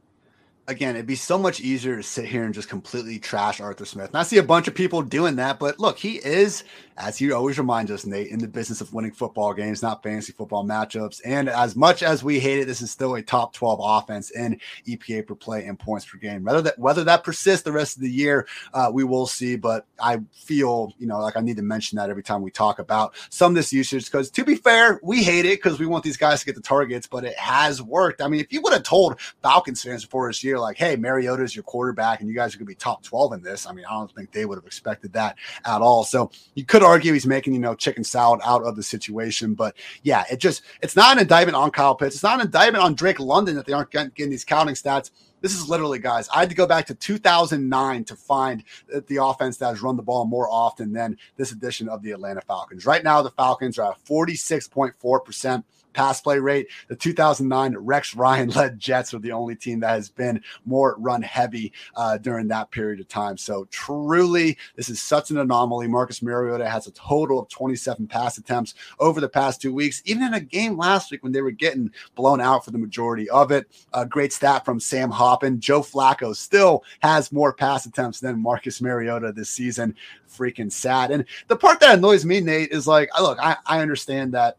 [0.69, 4.09] again, it'd be so much easier to sit here and just completely trash Arthur Smith.
[4.09, 6.65] And I see a bunch of people doing that, but look, he is,
[6.99, 10.33] as he always reminds us, Nate, in the business of winning football games, not fantasy
[10.33, 11.21] football matchups.
[11.25, 14.59] And as much as we hate it, this is still a top 12 offense in
[14.87, 16.45] EPA per play and points per game.
[16.45, 19.57] Whether that whether that persists the rest of the year, uh, we will see.
[19.57, 22.79] But I feel, you know, like I need to mention that every time we talk
[22.79, 26.05] about some of this usage, because to be fair, we hate it because we want
[26.05, 28.23] these guys to get the targets, but it has worked.
[28.23, 31.43] I mean, if you would have told Falcons fans before this year, like, hey, Mariota
[31.43, 33.67] is your quarterback and you guys are going to be top 12 in this.
[33.67, 36.05] I mean, I don't think they would have expected that at all.
[36.05, 39.55] So you could argue he's making, you know, chicken salad out of the situation.
[39.55, 42.15] But yeah, it just, it's not an indictment on Kyle Pitts.
[42.15, 45.11] It's not an indictment on Drake London that they aren't getting, these counting stats.
[45.43, 48.65] This is literally, guys, I had to go back to 2009 to find
[49.07, 52.41] the offense that has run the ball more often than this edition of the Atlanta
[52.41, 52.87] Falcons.
[52.87, 55.65] Right now, the Falcons are at 46.4%
[55.97, 56.69] pass play rate.
[56.89, 61.23] The 2009 Rex Ryan led Jets are the only team that has been more run
[61.23, 63.39] heavy uh, during that period of time.
[63.39, 65.89] So truly, this is such an anomaly.
[65.89, 70.23] Marcus Mariota has a total of 27 pass attempts over the past two weeks, even
[70.23, 73.51] in a game last week when they were getting blown out for the majority of
[73.51, 73.67] it.
[73.95, 75.59] A great stat from Sam Hoppen.
[75.59, 79.97] Joe Flacco still has more pass attempts than Marcus Mariota this season.
[80.29, 81.11] Freaking sad.
[81.11, 84.59] And the part that annoys me, Nate, is like, look, I, I understand that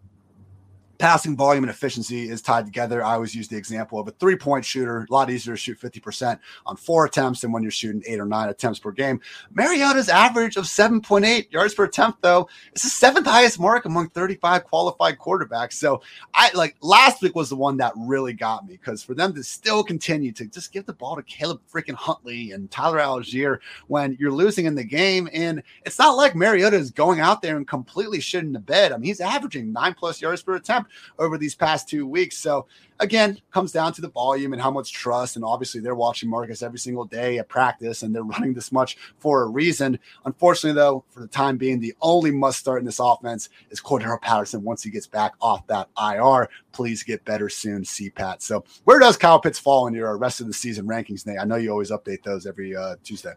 [0.98, 3.04] passing volume and efficiency is tied together.
[3.04, 5.80] I always use the example of a three point shooter, a lot easier to shoot
[5.80, 9.20] 50% on four attempts than when you're shooting eight or nine attempts per game.
[9.52, 14.64] Mariota's average of 7.8 yards per attempt, though, is the seventh highest mark among 35
[14.64, 15.74] qualified quarterbacks.
[15.74, 16.02] So
[16.34, 19.44] I like last week was the one that really got me because for them to
[19.44, 24.18] still continue to just give the ball to Caleb freaking Huntley and Tyler Allgeier when
[24.20, 25.30] you're losing in the game.
[25.34, 28.92] And it's not like Mariota is going out there and completely shitting the bed.
[28.92, 30.87] I mean, he's averaging nine plus yards per attempt
[31.20, 32.38] over these past two weeks.
[32.38, 32.66] So
[33.00, 35.36] again, comes down to the volume and how much trust.
[35.36, 38.98] And obviously, they're watching Marcus every single day at practice, and they're running this much
[39.20, 40.00] for a reason.
[40.26, 44.22] Unfortunately, though, for the time being, the only must start in this offense is Cordarrelle
[44.22, 46.50] Patterson once he gets back off that IR.
[46.72, 48.42] Please get better soon, CPAT.
[48.42, 51.40] So, where does Kyle Pitts fall in your rest of the season rankings, Nate?
[51.40, 53.34] I know you always update those every uh, Tuesday.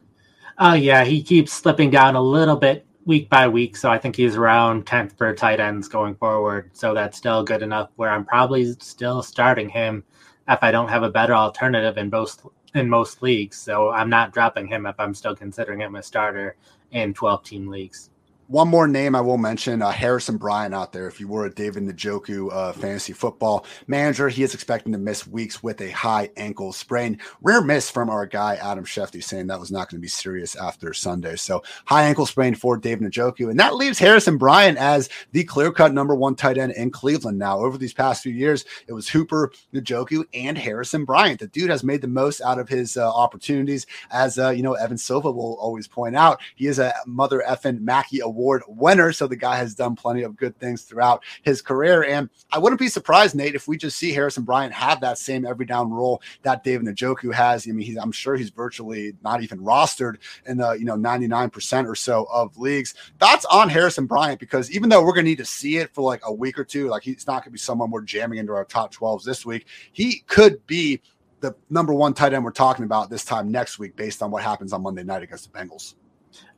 [0.58, 1.04] Oh, uh, yeah.
[1.04, 3.76] He keeps slipping down a little bit week by week.
[3.76, 6.70] So I think he's around 10th for tight ends going forward.
[6.72, 10.04] So that's still good enough where I'm probably still starting him
[10.48, 12.42] if I don't have a better alternative in most
[12.74, 13.56] in most leagues.
[13.56, 16.56] So I'm not dropping him if I'm still considering him a starter
[16.92, 18.09] in 12 team leagues
[18.50, 21.06] one more name I will mention uh, Harrison Bryant out there.
[21.06, 25.24] If you were a David Njoku uh, fantasy football manager, he is expecting to miss
[25.24, 27.20] weeks with a high ankle sprain.
[27.42, 30.56] Rare miss from our guy Adam Shefty saying that was not going to be serious
[30.56, 31.36] after Sunday.
[31.36, 33.50] So high ankle sprain for David Njoku.
[33.50, 37.38] And that leaves Harrison Bryant as the clear cut number one tight end in Cleveland
[37.38, 37.60] now.
[37.60, 41.38] Over these past few years, it was Hooper, Njoku, and Harrison Bryant.
[41.38, 43.86] The dude has made the most out of his uh, opportunities.
[44.10, 47.82] As, uh, you know, Evan Silva will always point out, he is a mother effing
[47.82, 49.12] Mackey Award Award winner.
[49.12, 52.04] So the guy has done plenty of good things throughout his career.
[52.04, 55.46] And I wouldn't be surprised, Nate, if we just see Harrison Bryant have that same
[55.46, 57.68] every down role that David Njoku has.
[57.68, 60.16] I mean, I'm sure he's virtually not even rostered
[60.46, 62.94] in the, you know, 99% or so of leagues.
[63.18, 64.40] Thoughts on Harrison Bryant?
[64.40, 66.64] Because even though we're going to need to see it for like a week or
[66.64, 69.44] two, like he's not going to be someone we're jamming into our top 12s this
[69.44, 71.00] week, he could be
[71.40, 74.42] the number one tight end we're talking about this time next week based on what
[74.42, 75.94] happens on Monday night against the Bengals.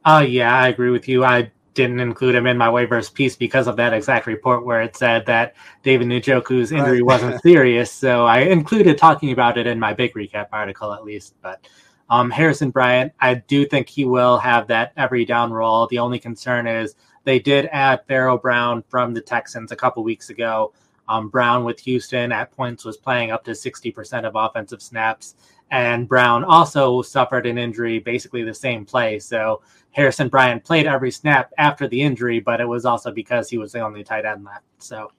[0.04, 1.24] Uh yeah, I agree with you.
[1.24, 4.96] I didn't include him in my waivers piece because of that exact report where it
[4.96, 7.06] said that David Njoku's injury right.
[7.06, 7.90] wasn't serious.
[7.90, 11.34] So I included talking about it in my big recap article at least.
[11.42, 11.66] But
[12.10, 15.86] um, Harrison Bryant, I do think he will have that every down role.
[15.86, 16.94] The only concern is
[17.24, 20.72] they did add Pharaoh Brown from the Texans a couple weeks ago.
[21.08, 25.34] Um, Brown with Houston at points was playing up to 60% of offensive snaps.
[25.72, 29.18] And Brown also suffered an injury basically the same play.
[29.18, 29.62] So
[29.92, 33.72] Harrison Bryant played every snap after the injury, but it was also because he was
[33.72, 34.66] the only tight end left.
[34.78, 35.10] So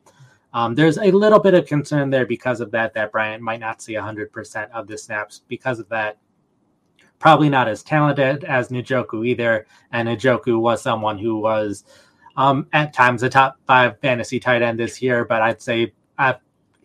[0.53, 3.81] um, there's a little bit of concern there because of that, that Bryant might not
[3.81, 6.19] see 100% of the snaps because of that.
[7.17, 9.65] Probably not as talented as Njoku either.
[9.91, 11.83] And Njoku was someone who was
[12.37, 16.33] um, at times a top five fantasy tight end this year, but I'd say uh,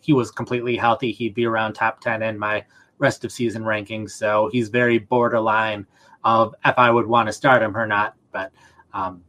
[0.00, 1.12] he was completely healthy.
[1.12, 2.64] He'd be around top 10 in my
[2.98, 4.10] rest of season rankings.
[4.10, 5.86] So he's very borderline
[6.24, 8.14] of if I would want to start him or not.
[8.32, 8.52] But
[8.92, 9.22] um,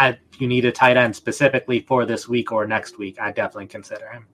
[0.00, 3.66] if you need a tight end specifically for this week or next week, I definitely
[3.66, 4.26] consider him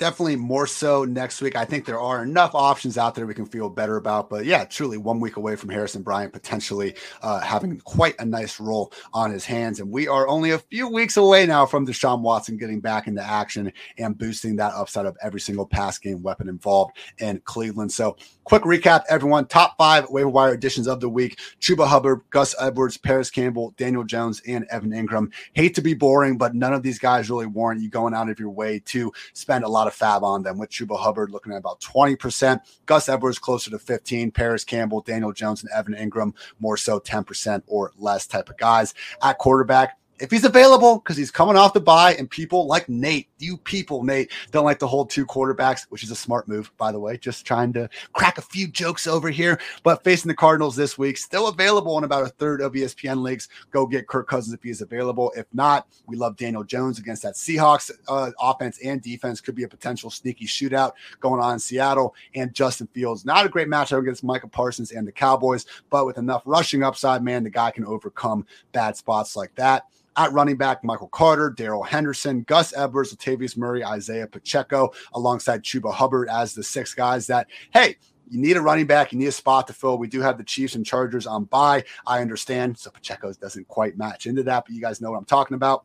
[0.00, 1.54] definitely more so next week.
[1.54, 4.30] I think there are enough options out there we can feel better about.
[4.30, 8.58] But yeah, truly one week away from Harrison Bryant potentially uh, having quite a nice
[8.58, 9.78] role on his hands.
[9.78, 13.22] And we are only a few weeks away now from Deshaun Watson getting back into
[13.22, 17.92] action and boosting that upside of every single pass game weapon involved in Cleveland.
[17.92, 19.46] So quick recap, everyone.
[19.48, 21.38] Top five waiver wire additions of the week.
[21.60, 25.30] Chuba Hubbard, Gus Edwards, Parris Campbell, Daniel Jones, and Evan Engram.
[25.52, 28.40] Hate to be boring, but none of these guys really warrant you going out of
[28.40, 31.52] your way to spend a lot of of FAAB on them with Chuba Hubbard looking
[31.52, 36.34] at about 20%, Gus Edwards closer to 15, Parris Campbell, Daniel Jones, and Evan Engram
[36.58, 38.94] more so 10% or less type of guys.
[39.22, 43.28] At quarterback, if he's available because he's coming off the bye and people like Nate,
[43.38, 46.92] you people, Nate, don't like to hold two quarterbacks, which is a smart move, by
[46.92, 47.16] the way.
[47.16, 49.58] Just trying to crack a few jokes over here.
[49.82, 53.48] But facing the Cardinals this week, still available in about a third of ESPN leagues.
[53.70, 55.32] Go get Kirk Cousins if he is available.
[55.36, 59.40] If not, we love Daniel Jones against that Seahawks uh, offense and defense.
[59.40, 62.14] Could be a potential sneaky shootout going on in Seattle.
[62.34, 66.18] And Justin Fields, not a great matchup against Michael Parsons and the Cowboys, but with
[66.18, 69.86] enough rushing upside, man, the guy can overcome bad spots like that.
[70.16, 75.92] At running back, Michael Carter, Darrell Henderson, Gus Edwards, Latavius Murray, Isaiah Pacheco, alongside Chuba
[75.92, 77.96] Hubbard as the six guys that, hey,
[78.28, 79.98] you need a running back, you need a spot to fill.
[79.98, 81.84] We do have the Chiefs and Chargers on bye.
[82.06, 82.78] I understand.
[82.78, 85.84] So Pacheco doesn't quite match into that, but you guys know what I'm talking about.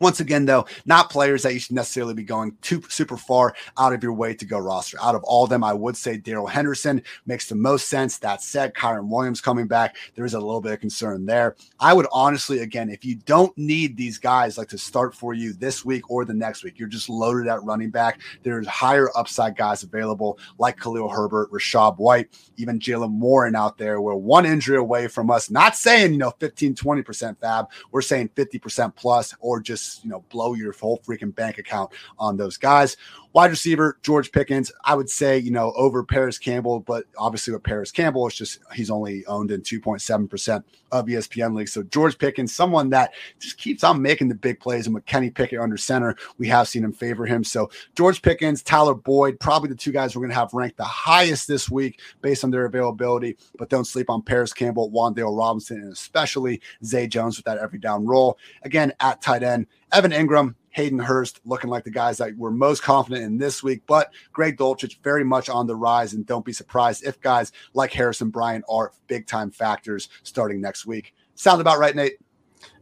[0.00, 3.92] Once again, though, not players that you should necessarily be going too super far out
[3.92, 4.96] of your way to go roster.
[5.02, 8.18] Out of all of them, I would say Darrell Henderson makes the most sense.
[8.18, 11.56] That said, Kyren Williams coming back, there is a little bit of concern there.
[11.80, 15.52] I would honestly, again, if you don't need these guys like to start for you
[15.52, 18.20] this week or the next week, you're just loaded at running back.
[18.42, 24.00] There's higher upside guys available like Khalil Herbert, Rachaad White, even Jaylen Warren out there.
[24.00, 27.66] We're one injury away from us, not saying, you know, 15, 20% fab.
[27.90, 32.36] We're saying 50% plus or just you know blow your whole freaking bank account on
[32.36, 32.96] those guys.
[33.32, 37.62] Wide receiver George Pickens, I would say you know over Parris Campbell, but obviously with
[37.62, 41.72] Parris Campbell, it's just he's only owned in 2.7 percent of ESPN leagues.
[41.72, 45.30] So George Pickens, someone that just keeps on making the big plays, and with Kenny
[45.30, 47.44] Pickett under center, we have seen him favor him.
[47.44, 50.84] So George Pickens, Tyler Boyd, probably the two guys we're going to have ranked the
[50.84, 53.36] highest this week based on their availability.
[53.58, 57.78] But don't sleep on Parris Campbell, Wan'Dale Robinson, and especially Zay Jones with that every
[57.78, 58.38] down role.
[58.62, 62.84] Again, at tight end, Evan Engram, Hayden Hurst looking like the guys that we're most
[62.84, 63.82] confident in this week.
[63.88, 67.92] But Greg Dulcich very much on the rise, and don't be surprised if guys like
[67.92, 71.14] Harrison Bryant are big time factors starting next week.
[71.34, 72.18] Sound about right, Nate?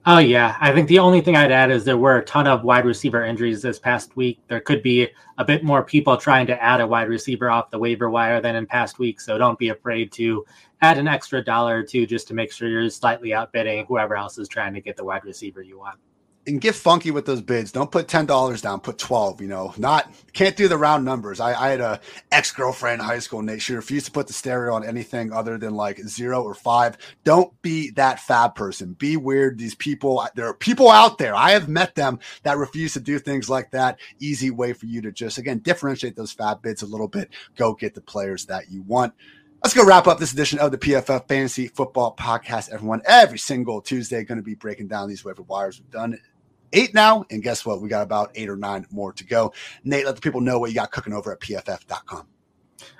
[0.04, 2.64] Oh yeah, I think the only thing I'd add is there were a ton of
[2.64, 4.40] wide receiver injuries this past week.
[4.46, 7.78] There could be a bit more people trying to add a wide receiver off the
[7.78, 10.44] waiver wire than in past weeks, so don't be afraid to
[10.82, 14.36] add an extra dollar or two just to make sure you're slightly outbidding whoever else
[14.36, 15.98] is trying to get the wide receiver you want
[16.46, 17.72] and get funky with those bids.
[17.72, 18.80] Don't put ten dollars down.
[18.80, 19.40] Put twelve.
[19.40, 21.40] You know, not can't do the round numbers.
[21.40, 23.62] I, I had a ex girlfriend in high school, Nate.
[23.62, 26.96] She refused to put the stereo on anything other than like zero or five.
[27.24, 28.94] Don't be that fab person.
[28.94, 29.58] Be weird.
[29.58, 31.34] These people, there are people out there.
[31.34, 33.98] I have met them that refuse to do things like that.
[34.18, 37.30] Easy way for you to just again differentiate those fab bids a little bit.
[37.56, 39.14] Go get the players that you want.
[39.64, 42.70] Let's go wrap up this edition of the PFF Fantasy Football Podcast.
[42.70, 45.80] Everyone, every single Tuesday, going to be breaking down these waiver wires.
[45.80, 46.20] We've done
[46.72, 47.24] eight now.
[47.30, 47.80] And guess what?
[47.80, 49.52] We got about eight or nine more to go.
[49.84, 52.26] Nate, let the people know what you got cooking over at pff.com.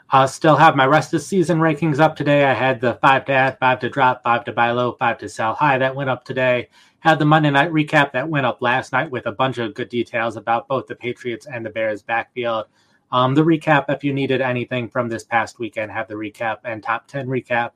[0.09, 2.45] I still have my rest of season rankings up today.
[2.45, 5.29] I had the five to add, five to drop, five to buy low, five to
[5.29, 6.69] sell high that went up today.
[7.01, 9.89] Had the Monday night recap that went up last night with a bunch of good
[9.89, 12.67] details about both the Patriots and the Bears backfield.
[13.11, 16.83] Um, the recap, if you needed anything from this past weekend, have the recap and
[16.83, 17.71] top 10 recap.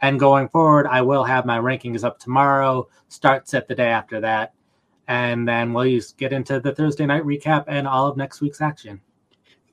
[0.00, 4.20] And going forward, I will have my rankings up tomorrow, start set the day after
[4.20, 4.54] that
[5.08, 9.00] and then we'll get into the Thursday night recap and all of next week's action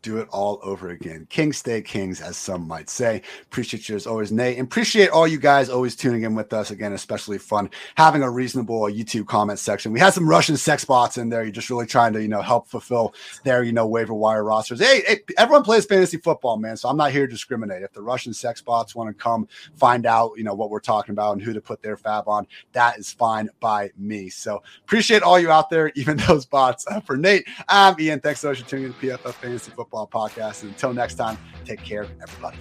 [0.02, 1.28] do it all over again.
[1.30, 3.22] Kings stay kings, as some might say.
[3.44, 4.58] Appreciate you as always, Nate.
[4.58, 6.72] And appreciate all you guys always tuning in with us.
[6.72, 9.92] Again, especially fun having a reasonable YouTube comment section.
[9.92, 11.44] We had some Russian sex bots in there.
[11.44, 14.80] You're just really trying to, you know, help fulfill their, you know, waiver wire rosters.
[14.80, 16.78] Hey, hey, everyone plays fantasy football, man.
[16.78, 17.84] So I'm not here to discriminate.
[17.84, 21.14] If the Russian sex bots want to come find out, you know, what we're talking
[21.14, 24.30] about and who to put their fab on, that is fine by me.
[24.30, 26.88] So appreciate all you out there, even those bots.
[26.88, 28.20] Uh, for Nate, I'm Ian.
[28.20, 29.91] Thanks so much for tuning in to PFF Fantasy Football.
[29.92, 30.62] Football Podcast.
[30.62, 32.58] And until next time, take care, everybody.